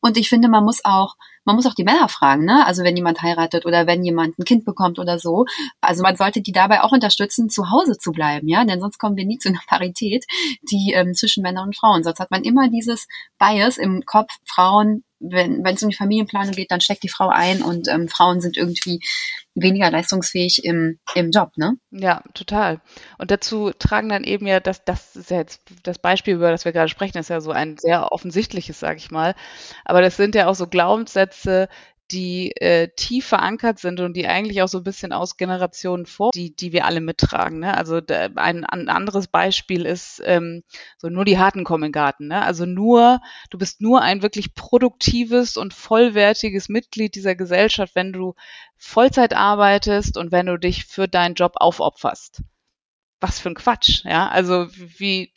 Und 0.00 0.16
ich 0.16 0.28
finde, 0.28 0.48
man 0.48 0.64
muss 0.64 0.84
auch 0.84 1.16
man 1.48 1.56
muss 1.56 1.64
auch 1.64 1.74
die 1.74 1.82
Männer 1.82 2.10
fragen, 2.10 2.44
ne? 2.44 2.66
Also 2.66 2.84
wenn 2.84 2.94
jemand 2.94 3.22
heiratet 3.22 3.64
oder 3.64 3.86
wenn 3.86 4.04
jemand 4.04 4.38
ein 4.38 4.44
Kind 4.44 4.66
bekommt 4.66 4.98
oder 4.98 5.18
so. 5.18 5.46
Also 5.80 6.02
man 6.02 6.14
sollte 6.14 6.42
die 6.42 6.52
dabei 6.52 6.82
auch 6.82 6.92
unterstützen, 6.92 7.48
zu 7.48 7.70
Hause 7.70 7.96
zu 7.96 8.12
bleiben, 8.12 8.48
ja, 8.48 8.62
denn 8.66 8.80
sonst 8.80 8.98
kommen 8.98 9.16
wir 9.16 9.24
nie 9.24 9.38
zu 9.38 9.48
einer 9.48 9.62
Parität, 9.66 10.26
die 10.70 10.92
ähm, 10.94 11.14
zwischen 11.14 11.42
Männern 11.42 11.68
und 11.68 11.76
Frauen. 11.76 12.04
Sonst 12.04 12.20
hat 12.20 12.30
man 12.30 12.44
immer 12.44 12.68
dieses 12.68 13.08
Bias 13.38 13.78
im 13.78 14.02
Kopf, 14.04 14.30
Frauen 14.44 15.04
wenn 15.20 15.64
es 15.66 15.82
um 15.82 15.88
die 15.88 15.96
Familienplanung 15.96 16.52
geht, 16.52 16.70
dann 16.70 16.80
steckt 16.80 17.02
die 17.02 17.08
Frau 17.08 17.28
ein 17.28 17.62
und 17.62 17.88
ähm, 17.88 18.08
Frauen 18.08 18.40
sind 18.40 18.56
irgendwie 18.56 19.00
weniger 19.54 19.90
leistungsfähig 19.90 20.64
im, 20.64 20.98
im 21.14 21.30
Job, 21.30 21.50
ne? 21.56 21.76
Ja, 21.90 22.22
total. 22.34 22.80
Und 23.18 23.30
dazu 23.30 23.72
tragen 23.76 24.08
dann 24.08 24.24
eben 24.24 24.46
ja, 24.46 24.60
das, 24.60 24.84
das 24.84 25.16
ist 25.16 25.30
ja 25.30 25.38
jetzt 25.38 25.62
das 25.82 25.98
Beispiel, 25.98 26.34
über 26.34 26.50
das 26.50 26.64
wir 26.64 26.72
gerade 26.72 26.88
sprechen, 26.88 27.18
ist 27.18 27.30
ja 27.30 27.40
so 27.40 27.50
ein 27.50 27.76
sehr 27.78 28.12
offensichtliches, 28.12 28.78
sage 28.78 28.98
ich 28.98 29.10
mal. 29.10 29.34
Aber 29.84 30.00
das 30.00 30.16
sind 30.16 30.34
ja 30.34 30.46
auch 30.46 30.54
so 30.54 30.66
Glaubenssätze, 30.66 31.68
die 32.10 32.52
äh, 32.56 32.88
tief 32.96 33.26
verankert 33.26 33.78
sind 33.78 34.00
und 34.00 34.14
die 34.14 34.26
eigentlich 34.26 34.62
auch 34.62 34.68
so 34.68 34.78
ein 34.78 34.84
bisschen 34.84 35.12
aus 35.12 35.36
Generationen 35.36 36.06
vor, 36.06 36.30
die, 36.34 36.54
die 36.54 36.72
wir 36.72 36.86
alle 36.86 37.00
mittragen. 37.00 37.60
Ne? 37.60 37.76
Also 37.76 38.00
da, 38.00 38.28
ein, 38.36 38.64
ein 38.64 38.88
anderes 38.88 39.28
Beispiel 39.28 39.84
ist 39.84 40.22
ähm, 40.24 40.62
so 40.96 41.08
nur 41.08 41.24
die 41.24 41.38
Harten 41.38 41.64
kommen 41.64 41.84
in 41.84 41.88
den 41.88 41.92
Garten. 41.92 42.28
Ne? 42.28 42.42
Also 42.42 42.64
nur, 42.64 43.20
du 43.50 43.58
bist 43.58 43.80
nur 43.80 44.02
ein 44.02 44.22
wirklich 44.22 44.54
produktives 44.54 45.56
und 45.56 45.74
vollwertiges 45.74 46.68
Mitglied 46.68 47.14
dieser 47.14 47.34
Gesellschaft, 47.34 47.94
wenn 47.94 48.12
du 48.12 48.34
Vollzeit 48.76 49.34
arbeitest 49.34 50.16
und 50.16 50.32
wenn 50.32 50.46
du 50.46 50.58
dich 50.58 50.86
für 50.86 51.08
deinen 51.08 51.34
Job 51.34 51.54
aufopferst. 51.56 52.42
Was 53.20 53.40
für 53.40 53.50
ein 53.50 53.54
Quatsch, 53.54 54.04
ja. 54.04 54.28
Also 54.28 54.68
wie 54.70 55.32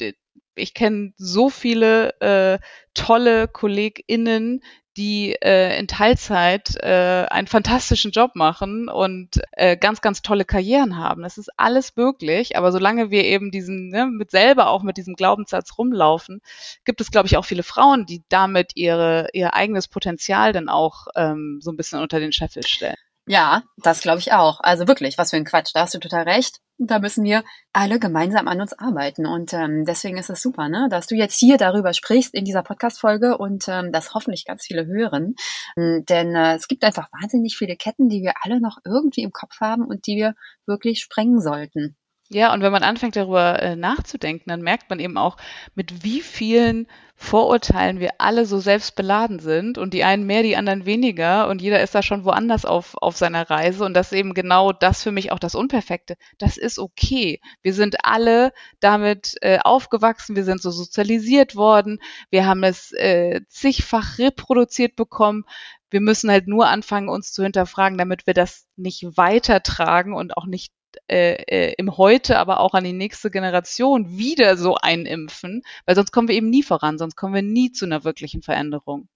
ich 0.55 0.73
kenne 0.73 1.13
so 1.17 1.49
viele 1.49 2.19
äh, 2.21 2.59
tolle 2.93 3.47
KollegInnen, 3.47 4.61
die 4.97 5.33
äh, 5.41 5.79
in 5.79 5.87
Teilzeit 5.87 6.75
äh, 6.81 7.25
einen 7.29 7.47
fantastischen 7.47 8.11
Job 8.11 8.35
machen 8.35 8.89
und 8.89 9.41
äh, 9.53 9.77
ganz, 9.77 10.01
ganz 10.01 10.21
tolle 10.21 10.45
Karrieren 10.45 10.97
haben. 10.97 11.21
Das 11.21 11.37
ist 11.37 11.49
alles 11.57 11.95
möglich, 11.95 12.57
aber 12.57 12.71
solange 12.71 13.09
wir 13.09 13.23
eben 13.23 13.51
diesen, 13.51 13.89
ne, 13.89 14.05
mit 14.07 14.31
selber 14.31 14.69
auch 14.69 14.83
mit 14.83 14.97
diesem 14.97 15.15
Glaubenssatz 15.15 15.77
rumlaufen, 15.77 16.41
gibt 16.83 17.01
es, 17.01 17.11
glaube 17.11 17.27
ich, 17.27 17.37
auch 17.37 17.45
viele 17.45 17.63
Frauen, 17.63 18.05
die 18.05 18.23
damit 18.29 18.73
ihre, 18.75 19.29
ihr 19.33 19.53
eigenes 19.53 19.87
Potenzial 19.87 20.51
dann 20.51 20.69
auch 20.69 21.07
ähm, 21.15 21.59
so 21.61 21.71
ein 21.71 21.77
bisschen 21.77 22.01
unter 22.01 22.19
den 22.19 22.33
Scheffel 22.33 22.65
stellen. 22.65 22.97
Ja, 23.31 23.63
das 23.77 24.01
glaube 24.01 24.19
ich 24.19 24.33
auch. 24.33 24.59
Also 24.59 24.89
wirklich, 24.89 25.17
was 25.17 25.29
für 25.29 25.37
ein 25.37 25.45
Quatsch. 25.45 25.71
Da 25.73 25.83
hast 25.83 25.93
du 25.93 25.99
total 25.99 26.23
recht. 26.23 26.57
Da 26.77 26.99
müssen 26.99 27.23
wir 27.23 27.45
alle 27.71 27.97
gemeinsam 27.97 28.49
an 28.49 28.59
uns 28.59 28.73
arbeiten. 28.73 29.25
Und 29.25 29.53
ähm, 29.53 29.85
deswegen 29.85 30.17
ist 30.17 30.29
es 30.29 30.41
super, 30.41 30.67
ne, 30.67 30.89
dass 30.89 31.07
du 31.07 31.15
jetzt 31.15 31.39
hier 31.39 31.57
darüber 31.57 31.93
sprichst 31.93 32.33
in 32.33 32.43
dieser 32.43 32.61
Podcast-Folge 32.61 33.37
und 33.37 33.69
ähm, 33.69 33.93
das 33.93 34.13
hoffentlich 34.13 34.43
ganz 34.43 34.65
viele 34.65 34.85
hören. 34.85 35.35
Ähm, 35.77 36.03
denn 36.09 36.35
äh, 36.35 36.55
es 36.55 36.67
gibt 36.67 36.83
einfach 36.83 37.07
wahnsinnig 37.21 37.55
viele 37.55 37.77
Ketten, 37.77 38.09
die 38.09 38.21
wir 38.21 38.33
alle 38.41 38.59
noch 38.59 38.79
irgendwie 38.83 39.21
im 39.21 39.31
Kopf 39.31 39.61
haben 39.61 39.85
und 39.85 40.07
die 40.07 40.17
wir 40.17 40.35
wirklich 40.65 40.99
sprengen 40.99 41.39
sollten. 41.39 41.95
Ja, 42.33 42.53
und 42.53 42.61
wenn 42.61 42.71
man 42.71 42.83
anfängt 42.83 43.17
darüber 43.17 43.61
äh, 43.61 43.75
nachzudenken, 43.75 44.49
dann 44.49 44.61
merkt 44.61 44.89
man 44.89 45.01
eben 45.01 45.17
auch, 45.17 45.35
mit 45.75 46.05
wie 46.05 46.21
vielen 46.21 46.87
Vorurteilen 47.17 47.99
wir 47.99 48.11
alle 48.19 48.45
so 48.45 48.57
selbst 48.59 48.95
beladen 48.95 49.39
sind 49.39 49.77
und 49.77 49.93
die 49.93 50.05
einen 50.05 50.25
mehr, 50.25 50.41
die 50.41 50.55
anderen 50.55 50.85
weniger 50.85 51.49
und 51.49 51.61
jeder 51.61 51.81
ist 51.81 51.93
da 51.93 52.01
schon 52.01 52.23
woanders 52.23 52.63
auf, 52.63 52.95
auf 52.95 53.17
seiner 53.17 53.49
Reise 53.49 53.83
und 53.83 53.93
das 53.93 54.13
ist 54.13 54.17
eben 54.17 54.33
genau 54.33 54.71
das 54.71 55.03
für 55.03 55.11
mich 55.11 55.33
auch 55.33 55.39
das 55.39 55.55
Unperfekte. 55.55 56.15
Das 56.37 56.57
ist 56.57 56.79
okay. 56.79 57.41
Wir 57.63 57.73
sind 57.73 58.05
alle 58.05 58.53
damit 58.79 59.35
äh, 59.41 59.59
aufgewachsen, 59.61 60.37
wir 60.37 60.45
sind 60.45 60.61
so 60.61 60.71
sozialisiert 60.71 61.57
worden, 61.57 61.99
wir 62.29 62.45
haben 62.45 62.63
es 62.63 62.93
äh, 62.93 63.41
zigfach 63.49 64.19
reproduziert 64.19 64.95
bekommen. 64.95 65.43
Wir 65.89 65.99
müssen 65.99 66.31
halt 66.31 66.47
nur 66.47 66.69
anfangen, 66.69 67.09
uns 67.09 67.33
zu 67.33 67.43
hinterfragen, 67.43 67.97
damit 67.97 68.25
wir 68.25 68.33
das 68.33 68.65
nicht 68.77 69.17
weitertragen 69.17 70.13
und 70.13 70.37
auch 70.37 70.45
nicht 70.45 70.71
äh, 71.07 71.33
äh, 71.43 71.73
im 71.77 71.97
Heute, 71.97 72.39
aber 72.39 72.59
auch 72.59 72.73
an 72.73 72.83
die 72.83 72.93
nächste 72.93 73.31
Generation 73.31 74.17
wieder 74.17 74.57
so 74.57 74.75
einimpfen, 74.75 75.63
weil 75.85 75.95
sonst 75.95 76.11
kommen 76.11 76.27
wir 76.27 76.35
eben 76.35 76.49
nie 76.49 76.63
voran, 76.63 76.97
sonst 76.97 77.15
kommen 77.15 77.33
wir 77.33 77.41
nie 77.41 77.71
zu 77.71 77.85
einer 77.85 78.03
wirklichen 78.03 78.41
Veränderung. 78.41 79.07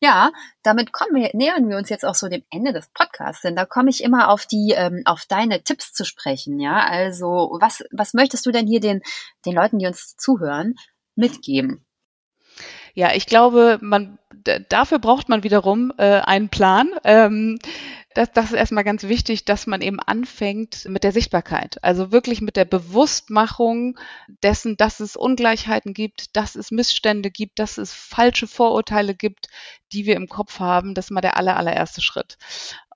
Ja, 0.00 0.32
damit 0.62 0.92
kommen 0.92 1.14
wir, 1.14 1.30
nähern 1.34 1.68
wir 1.68 1.76
uns 1.76 1.88
jetzt 1.88 2.04
auch 2.04 2.16
so 2.16 2.28
dem 2.28 2.42
Ende 2.50 2.72
des 2.72 2.88
Podcasts, 2.88 3.42
denn 3.42 3.54
da 3.54 3.64
komme 3.64 3.90
ich 3.90 4.02
immer 4.02 4.28
auf 4.28 4.46
die, 4.46 4.74
ähm, 4.76 5.02
auf 5.04 5.24
deine 5.26 5.62
Tipps 5.62 5.92
zu 5.92 6.04
sprechen, 6.04 6.58
ja. 6.58 6.84
Also, 6.84 7.56
was, 7.60 7.84
was 7.92 8.12
möchtest 8.12 8.44
du 8.44 8.50
denn 8.50 8.66
hier 8.66 8.80
den, 8.80 9.02
den 9.46 9.54
Leuten, 9.54 9.78
die 9.78 9.86
uns 9.86 10.16
zuhören, 10.16 10.74
mitgeben? 11.14 11.86
Ja, 12.94 13.12
ich 13.14 13.26
glaube, 13.26 13.78
man 13.80 14.18
dafür 14.68 14.98
braucht 14.98 15.28
man 15.28 15.44
wiederum 15.44 15.92
äh, 15.98 16.20
einen 16.20 16.48
Plan. 16.48 16.90
Ähm, 17.04 17.58
das, 18.14 18.32
das 18.32 18.46
ist 18.46 18.52
erstmal 18.52 18.84
ganz 18.84 19.04
wichtig, 19.04 19.44
dass 19.44 19.66
man 19.66 19.80
eben 19.80 20.00
anfängt 20.00 20.86
mit 20.88 21.04
der 21.04 21.12
Sichtbarkeit. 21.12 21.82
Also 21.82 22.12
wirklich 22.12 22.40
mit 22.40 22.56
der 22.56 22.64
Bewusstmachung 22.64 23.98
dessen, 24.42 24.76
dass 24.76 25.00
es 25.00 25.16
Ungleichheiten 25.16 25.94
gibt, 25.94 26.36
dass 26.36 26.54
es 26.54 26.70
Missstände 26.70 27.30
gibt, 27.30 27.58
dass 27.58 27.78
es 27.78 27.92
falsche 27.92 28.46
Vorurteile 28.46 29.14
gibt, 29.14 29.48
die 29.92 30.06
wir 30.06 30.16
im 30.16 30.28
Kopf 30.28 30.58
haben. 30.60 30.94
Das 30.94 31.06
ist 31.06 31.10
mal 31.10 31.20
der 31.20 31.36
aller, 31.36 31.56
allererste 31.56 32.00
Schritt. 32.00 32.38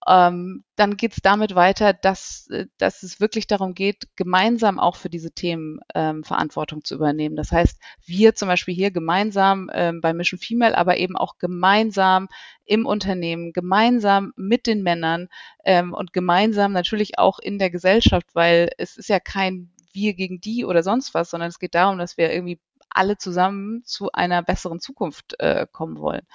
Ähm, 0.07 0.65
dann 0.77 0.97
geht 0.97 1.13
es 1.13 1.19
damit 1.23 1.55
weiter, 1.55 1.93
dass, 1.93 2.49
äh, 2.51 2.67
dass 2.79 3.03
es 3.03 3.21
wirklich 3.21 3.47
darum 3.47 3.75
geht, 3.75 4.09
gemeinsam 4.15 4.79
auch 4.79 4.97
für 4.97 5.11
diese 5.11 5.33
Themen 5.33 5.81
ähm, 5.95 6.23
Verantwortung 6.23 6.85
zu 6.85 6.95
übernehmen. 6.95 7.35
Das 7.35 7.51
heißt, 7.51 7.81
wir 8.05 8.35
zum 8.35 8.49
Beispiel 8.49 8.75
hier 8.75 8.93
gemeinsam 8.93 9.69
ähm, 9.73 10.01
bei 10.01 10.15
Mission 10.15 10.39
Female, 10.39 10.79
aber 10.79 10.99
eben 10.99 11.17
auch 11.17 11.39
gemeinsam 11.39 12.29
im 12.65 12.87
Unternehmen, 12.87 13.53
gemeinsam 13.53 14.33
mit 14.37 14.67
den 14.67 14.83
Männern 14.83 15.29
ähm, 15.65 15.93
und 15.93 16.13
gemeinsam 16.13 16.73
natürlich 16.73 17.19
auch 17.19 17.39
in 17.41 17.59
der 17.59 17.71
Gesellschaft, 17.71 18.29
weil 18.35 18.71
es 18.79 18.97
ist 18.97 19.09
ja 19.09 19.19
kein 19.19 19.73
wir 19.93 20.15
gegen 20.15 20.41
die 20.41 20.65
oder 20.65 20.83
sonst 20.83 21.15
was, 21.15 21.31
sondern 21.31 21.49
es 21.49 21.59
geht 21.59 21.75
darum, 21.75 21.99
dass 21.99 22.17
wir 22.17 22.33
irgendwie 22.33 22.61
alle 22.91 23.17
zusammen 23.17 23.83
zu 23.85 24.13
einer 24.13 24.43
besseren 24.43 24.79
Zukunft 24.79 25.35
äh, 25.41 25.67
kommen 25.71 25.99
wollen. 25.99 26.27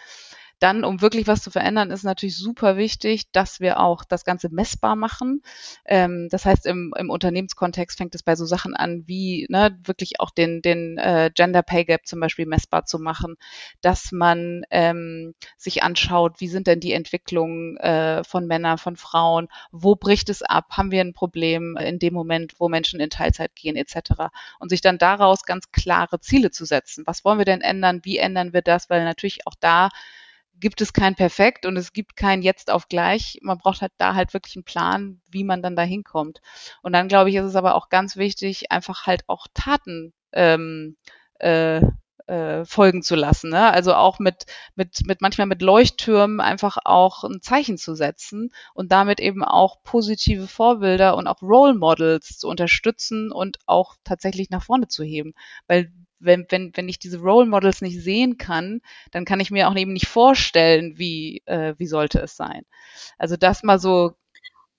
Dann, 0.61 0.83
um 0.83 1.01
wirklich 1.01 1.25
was 1.25 1.41
zu 1.41 1.49
verändern, 1.49 1.89
ist 1.89 2.03
natürlich 2.03 2.37
super 2.37 2.77
wichtig, 2.77 3.31
dass 3.31 3.59
wir 3.59 3.79
auch 3.79 4.05
das 4.05 4.25
Ganze 4.25 4.49
messbar 4.49 4.95
machen. 4.95 5.41
Ähm, 5.85 6.27
das 6.29 6.45
heißt, 6.45 6.67
im, 6.67 6.93
im 6.95 7.09
Unternehmenskontext 7.09 7.97
fängt 7.97 8.13
es 8.13 8.21
bei 8.21 8.35
so 8.35 8.45
Sachen 8.45 8.75
an, 8.75 9.03
wie 9.07 9.47
ne, 9.49 9.75
wirklich 9.83 10.19
auch 10.19 10.29
den, 10.29 10.61
den 10.61 10.99
äh, 10.99 11.31
Gender 11.33 11.63
Pay 11.63 11.85
Gap 11.85 12.05
zum 12.05 12.19
Beispiel 12.19 12.45
messbar 12.45 12.85
zu 12.85 12.99
machen, 12.99 13.37
dass 13.81 14.11
man 14.11 14.61
ähm, 14.69 15.33
sich 15.57 15.81
anschaut, 15.81 16.39
wie 16.39 16.47
sind 16.47 16.67
denn 16.67 16.79
die 16.79 16.93
Entwicklungen 16.93 17.77
äh, 17.77 18.23
von 18.23 18.45
Männern, 18.45 18.77
von 18.77 18.97
Frauen, 18.97 19.47
wo 19.71 19.95
bricht 19.95 20.29
es 20.29 20.43
ab, 20.43 20.77
haben 20.77 20.91
wir 20.91 21.01
ein 21.01 21.13
Problem 21.13 21.75
in 21.75 21.97
dem 21.97 22.13
Moment, 22.13 22.59
wo 22.59 22.69
Menschen 22.69 22.99
in 22.99 23.09
Teilzeit 23.09 23.55
gehen 23.55 23.75
etc. 23.75 24.29
Und 24.59 24.69
sich 24.69 24.81
dann 24.81 24.99
daraus 24.99 25.41
ganz 25.41 25.71
klare 25.71 26.19
Ziele 26.19 26.51
zu 26.51 26.65
setzen. 26.65 27.03
Was 27.07 27.25
wollen 27.25 27.39
wir 27.39 27.45
denn 27.45 27.61
ändern? 27.61 28.01
Wie 28.03 28.19
ändern 28.19 28.53
wir 28.53 28.61
das? 28.61 28.91
Weil 28.91 29.03
natürlich 29.05 29.47
auch 29.47 29.55
da 29.59 29.89
gibt 30.61 30.79
es 30.79 30.93
kein 30.93 31.15
Perfekt 31.15 31.65
und 31.65 31.75
es 31.75 31.91
gibt 31.91 32.15
kein 32.15 32.41
Jetzt 32.41 32.71
auf 32.71 32.87
gleich. 32.87 33.39
Man 33.41 33.57
braucht 33.57 33.81
halt 33.81 33.91
da 33.97 34.15
halt 34.15 34.33
wirklich 34.33 34.55
einen 34.55 34.63
Plan, 34.63 35.21
wie 35.29 35.43
man 35.43 35.61
dann 35.61 35.75
da 35.75 35.83
hinkommt. 35.83 36.39
Und 36.81 36.93
dann 36.93 37.09
glaube 37.09 37.29
ich, 37.29 37.35
ist 37.35 37.45
es 37.45 37.55
aber 37.55 37.75
auch 37.75 37.89
ganz 37.89 38.15
wichtig, 38.15 38.71
einfach 38.71 39.05
halt 39.07 39.23
auch 39.27 39.47
Taten 39.53 40.13
ähm, 40.31 40.95
äh, 41.39 41.81
äh, 42.27 42.63
folgen 42.65 43.01
zu 43.01 43.15
lassen. 43.15 43.49
Ne? 43.49 43.73
Also 43.73 43.93
auch 43.93 44.19
mit, 44.19 44.45
mit, 44.75 45.05
mit 45.05 45.21
manchmal 45.21 45.47
mit 45.47 45.61
Leuchttürmen 45.61 46.39
einfach 46.39 46.77
auch 46.85 47.23
ein 47.23 47.41
Zeichen 47.41 47.77
zu 47.77 47.95
setzen 47.95 48.51
und 48.73 48.91
damit 48.91 49.19
eben 49.19 49.43
auch 49.43 49.83
positive 49.83 50.47
Vorbilder 50.47 51.17
und 51.17 51.27
auch 51.27 51.41
Role 51.41 51.75
Models 51.75 52.37
zu 52.37 52.47
unterstützen 52.47 53.31
und 53.31 53.57
auch 53.65 53.95
tatsächlich 54.03 54.49
nach 54.49 54.63
vorne 54.63 54.87
zu 54.87 55.03
heben. 55.03 55.33
Weil 55.67 55.91
wenn, 56.21 56.45
wenn, 56.49 56.71
wenn 56.75 56.89
ich 56.89 56.99
diese 56.99 57.19
Role 57.19 57.47
Models 57.47 57.81
nicht 57.81 58.01
sehen 58.01 58.37
kann, 58.37 58.81
dann 59.11 59.25
kann 59.25 59.39
ich 59.39 59.51
mir 59.51 59.69
auch 59.69 59.75
eben 59.75 59.93
nicht 59.93 60.07
vorstellen, 60.07 60.97
wie, 60.97 61.41
äh, 61.45 61.75
wie 61.77 61.87
sollte 61.87 62.19
es 62.19 62.35
sein. 62.35 62.63
Also 63.17 63.37
das 63.37 63.63
mal 63.63 63.79
so 63.79 64.13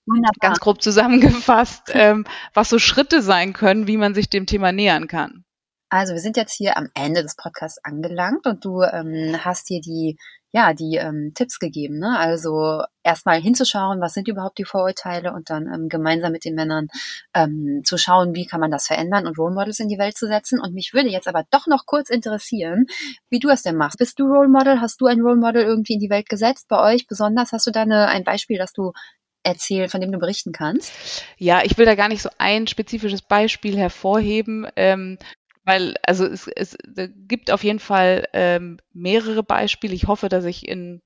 Wunderbar. 0.05 0.33
ganz 0.39 0.59
grob 0.59 0.81
zusammengefasst, 0.81 1.83
ähm, 1.93 2.25
was 2.53 2.69
so 2.69 2.79
Schritte 2.79 3.21
sein 3.21 3.53
können, 3.53 3.87
wie 3.87 3.97
man 3.97 4.13
sich 4.13 4.29
dem 4.29 4.45
Thema 4.45 4.71
nähern 4.71 5.07
kann. 5.07 5.45
Also 5.89 6.13
wir 6.13 6.21
sind 6.21 6.37
jetzt 6.37 6.53
hier 6.53 6.75
am 6.75 6.89
Ende 6.95 7.21
des 7.21 7.35
Podcasts 7.35 7.79
angelangt 7.83 8.47
und 8.47 8.65
du 8.65 8.81
ähm, 8.81 9.37
hast 9.45 9.67
hier 9.67 9.79
die 9.79 10.17
ja, 10.55 10.73
die 10.73 10.97
ähm, 10.97 11.33
Tipps 11.33 11.57
gegeben. 11.57 11.97
Ne? 11.97 12.17
Also 12.17 12.83
erstmal 13.01 13.41
hinzuschauen, 13.41 13.99
was 14.01 14.13
sind 14.13 14.27
überhaupt 14.27 14.59
die 14.59 14.65
Vorurteile 14.65 15.33
und 15.33 15.49
dann 15.49 15.67
ähm, 15.67 15.89
gemeinsam 15.89 16.31
mit 16.31 16.45
den 16.45 16.53
Männern 16.53 16.89
ähm, 17.33 17.81
zu 17.83 17.97
schauen, 17.97 18.35
wie 18.35 18.45
kann 18.45 18.59
man 18.59 18.69
das 18.69 18.85
verändern 18.85 19.25
und 19.25 19.39
Role 19.39 19.55
Models 19.55 19.79
in 19.79 19.89
die 19.89 19.97
Welt 19.97 20.15
zu 20.15 20.27
setzen. 20.27 20.61
Und 20.61 20.75
mich 20.75 20.93
würde 20.93 21.09
jetzt 21.09 21.27
aber 21.27 21.43
doch 21.49 21.65
noch 21.65 21.87
kurz 21.87 22.11
interessieren, 22.11 22.85
wie 23.31 23.39
du 23.39 23.49
es 23.49 23.63
denn 23.63 23.75
machst. 23.75 23.97
Bist 23.97 24.19
du 24.19 24.25
Role 24.25 24.47
Model? 24.47 24.79
Hast 24.79 25.01
du 25.01 25.07
ein 25.07 25.21
Role 25.21 25.37
Model 25.37 25.63
irgendwie 25.63 25.93
in 25.93 25.99
die 25.99 26.11
Welt 26.11 26.29
gesetzt 26.29 26.67
bei 26.67 26.79
euch? 26.79 27.07
Besonders 27.07 27.51
hast 27.51 27.65
du 27.65 27.71
da 27.71 27.81
eine, 27.81 28.07
ein 28.09 28.23
Beispiel, 28.23 28.59
das 28.59 28.73
du 28.73 28.93
erzählen, 29.41 29.89
von 29.89 30.01
dem 30.01 30.11
du 30.11 30.19
berichten 30.19 30.51
kannst? 30.51 30.93
Ja, 31.37 31.61
ich 31.63 31.77
will 31.79 31.85
da 31.85 31.95
gar 31.95 32.09
nicht 32.09 32.21
so 32.21 32.29
ein 32.37 32.67
spezifisches 32.67 33.23
Beispiel 33.23 33.75
hervorheben. 33.75 34.67
Ähm, 34.75 35.17
weil, 35.63 35.95
also 36.05 36.25
es, 36.25 36.47
es 36.47 36.77
gibt 36.85 37.51
auf 37.51 37.63
jeden 37.63 37.79
Fall 37.79 38.27
ähm, 38.33 38.79
mehrere 38.91 39.43
Beispiele. 39.43 39.93
Ich 39.93 40.07
hoffe, 40.07 40.29
dass 40.29 40.45
ich 40.45 40.67
in 40.67 41.01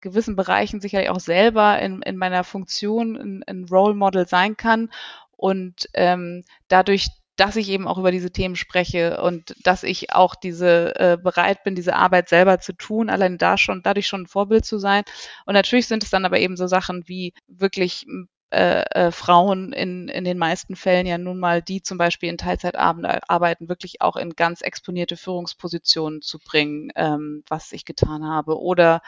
gewissen 0.00 0.36
Bereichen 0.36 0.80
sicherlich 0.80 1.10
auch 1.10 1.20
selber 1.20 1.78
in, 1.80 2.02
in 2.02 2.16
meiner 2.16 2.44
Funktion 2.44 3.16
ein, 3.16 3.42
ein 3.46 3.64
Role 3.70 3.94
Model 3.94 4.26
sein 4.26 4.56
kann. 4.56 4.90
Und 5.30 5.88
ähm, 5.94 6.44
dadurch, 6.68 7.08
dass 7.36 7.56
ich 7.56 7.68
eben 7.70 7.88
auch 7.88 7.98
über 7.98 8.10
diese 8.10 8.30
Themen 8.30 8.56
spreche 8.56 9.22
und 9.22 9.54
dass 9.64 9.84
ich 9.84 10.12
auch 10.12 10.34
diese 10.34 10.94
äh, 10.96 11.16
bereit 11.16 11.64
bin, 11.64 11.74
diese 11.74 11.96
Arbeit 11.96 12.28
selber 12.28 12.60
zu 12.60 12.74
tun, 12.74 13.08
allein 13.08 13.38
da 13.38 13.56
schon, 13.56 13.82
dadurch 13.82 14.06
schon 14.06 14.22
ein 14.22 14.26
Vorbild 14.26 14.64
zu 14.64 14.78
sein. 14.78 15.04
Und 15.46 15.54
natürlich 15.54 15.86
sind 15.88 16.04
es 16.04 16.10
dann 16.10 16.24
aber 16.24 16.38
eben 16.40 16.56
so 16.56 16.66
Sachen 16.66 17.08
wie 17.08 17.32
wirklich 17.46 18.06
äh, 18.52 18.82
äh, 18.90 19.10
Frauen 19.12 19.72
in, 19.72 20.08
in 20.08 20.24
den 20.24 20.38
meisten 20.38 20.76
Fällen 20.76 21.06
ja 21.06 21.18
nun 21.18 21.38
mal, 21.38 21.62
die 21.62 21.82
zum 21.82 21.98
Beispiel 21.98 22.28
in 22.28 22.38
Teilzeit 22.38 22.76
arbeiten, 22.76 23.68
wirklich 23.68 24.00
auch 24.02 24.16
in 24.16 24.34
ganz 24.34 24.60
exponierte 24.60 25.16
Führungspositionen 25.16 26.20
zu 26.20 26.38
bringen, 26.38 26.90
ähm, 26.94 27.44
was 27.48 27.72
ich 27.72 27.84
getan 27.84 28.26
habe. 28.26 28.60
Oder 28.60 29.00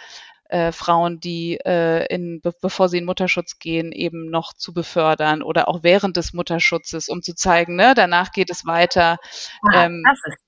äh, 0.49 0.73
Frauen, 0.73 1.21
die 1.21 1.59
äh, 1.65 2.07
in, 2.07 2.41
be 2.41 2.53
bevor 2.61 2.89
sie 2.89 2.99
in 2.99 3.05
Mutterschutz 3.05 3.59
gehen, 3.59 3.93
eben 3.93 4.31
noch 4.31 4.55
zu 4.55 4.73
befördern 4.73 5.43
oder 5.43 5.69
auch 5.69 5.83
während 5.83 6.17
des 6.17 6.33
Mutterschutzes, 6.33 7.09
um 7.09 7.23
zu 7.23 7.35
zeigen, 7.35 7.77
ne, 7.77 7.93
danach 7.95 8.33
geht 8.33 8.51
es 8.51 8.65
weiter. 8.67 9.19
Ah, 9.63 9.85
ähm, 9.85 10.03
das 10.05 10.19
ist 10.27 10.45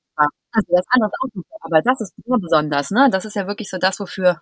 also 0.52 0.72
das 0.72 0.86
andere 0.88 1.10
ist 1.10 1.18
auch 1.20 1.34
super, 1.34 1.56
aber 1.60 1.82
das 1.82 2.00
ist 2.00 2.14
besonders, 2.24 2.90
ne? 2.90 3.10
Das 3.10 3.26
ist 3.26 3.36
ja 3.36 3.46
wirklich 3.46 3.68
so 3.68 3.76
das, 3.76 4.00
wofür, 4.00 4.40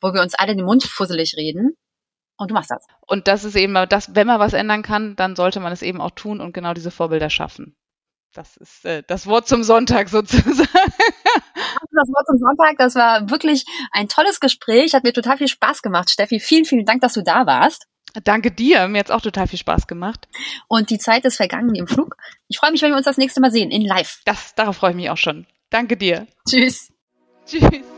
wo 0.00 0.14
wir 0.14 0.22
uns 0.22 0.34
alle 0.34 0.56
den 0.56 0.64
Mund 0.64 0.84
fusselig 0.84 1.36
reden. 1.36 1.76
Und 2.36 2.50
du 2.50 2.54
machst 2.54 2.70
das. 2.70 2.84
Und 3.06 3.28
das 3.28 3.44
ist 3.44 3.56
eben 3.56 3.74
das, 3.88 4.14
wenn 4.14 4.26
man 4.26 4.40
was 4.40 4.52
ändern 4.52 4.82
kann, 4.82 5.14
dann 5.16 5.36
sollte 5.36 5.60
man 5.60 5.72
es 5.72 5.82
eben 5.82 6.00
auch 6.00 6.10
tun 6.10 6.40
und 6.40 6.52
genau 6.52 6.74
diese 6.74 6.90
Vorbilder 6.90 7.30
schaffen. 7.30 7.76
Das 8.32 8.56
ist 8.56 8.84
äh, 8.84 9.04
das 9.06 9.26
Wort 9.26 9.46
zum 9.46 9.62
Sonntag 9.62 10.08
sozusagen. 10.10 10.68
Das 11.96 12.08
Wort 12.08 12.26
zum 12.26 12.38
Sonntag, 12.38 12.76
das 12.78 12.96
war 12.96 13.30
wirklich 13.30 13.64
ein 13.92 14.08
tolles 14.08 14.40
Gespräch, 14.40 14.94
hat 14.94 15.04
mir 15.04 15.12
total 15.12 15.38
viel 15.38 15.48
Spaß 15.48 15.82
gemacht. 15.82 16.10
Steffi, 16.10 16.40
vielen, 16.40 16.64
vielen 16.64 16.84
Dank, 16.84 17.00
dass 17.02 17.12
du 17.12 17.22
da 17.22 17.46
warst. 17.46 17.86
Danke 18.24 18.50
dir, 18.52 18.86
mir 18.88 18.98
hat 18.98 19.06
es 19.06 19.10
auch 19.12 19.20
total 19.20 19.48
viel 19.48 19.58
Spaß 19.58 19.86
gemacht. 19.86 20.28
Und 20.68 20.90
die 20.90 20.98
Zeit 20.98 21.24
ist 21.24 21.36
vergangen 21.36 21.74
im 21.74 21.86
Flug. 21.86 22.16
Ich 22.48 22.58
freue 22.58 22.70
mich, 22.70 22.82
wenn 22.82 22.90
wir 22.90 22.96
uns 22.96 23.06
das 23.06 23.16
nächste 23.16 23.40
Mal 23.40 23.50
sehen, 23.50 23.70
in 23.70 23.82
live. 23.82 24.20
Das, 24.24 24.54
darauf 24.54 24.76
freue 24.76 24.90
ich 24.90 24.96
mich 24.96 25.10
auch 25.10 25.16
schon. 25.16 25.46
Danke 25.70 25.96
dir. 25.96 26.26
Tschüss. 26.48 26.92
Tschüss. 27.46 27.93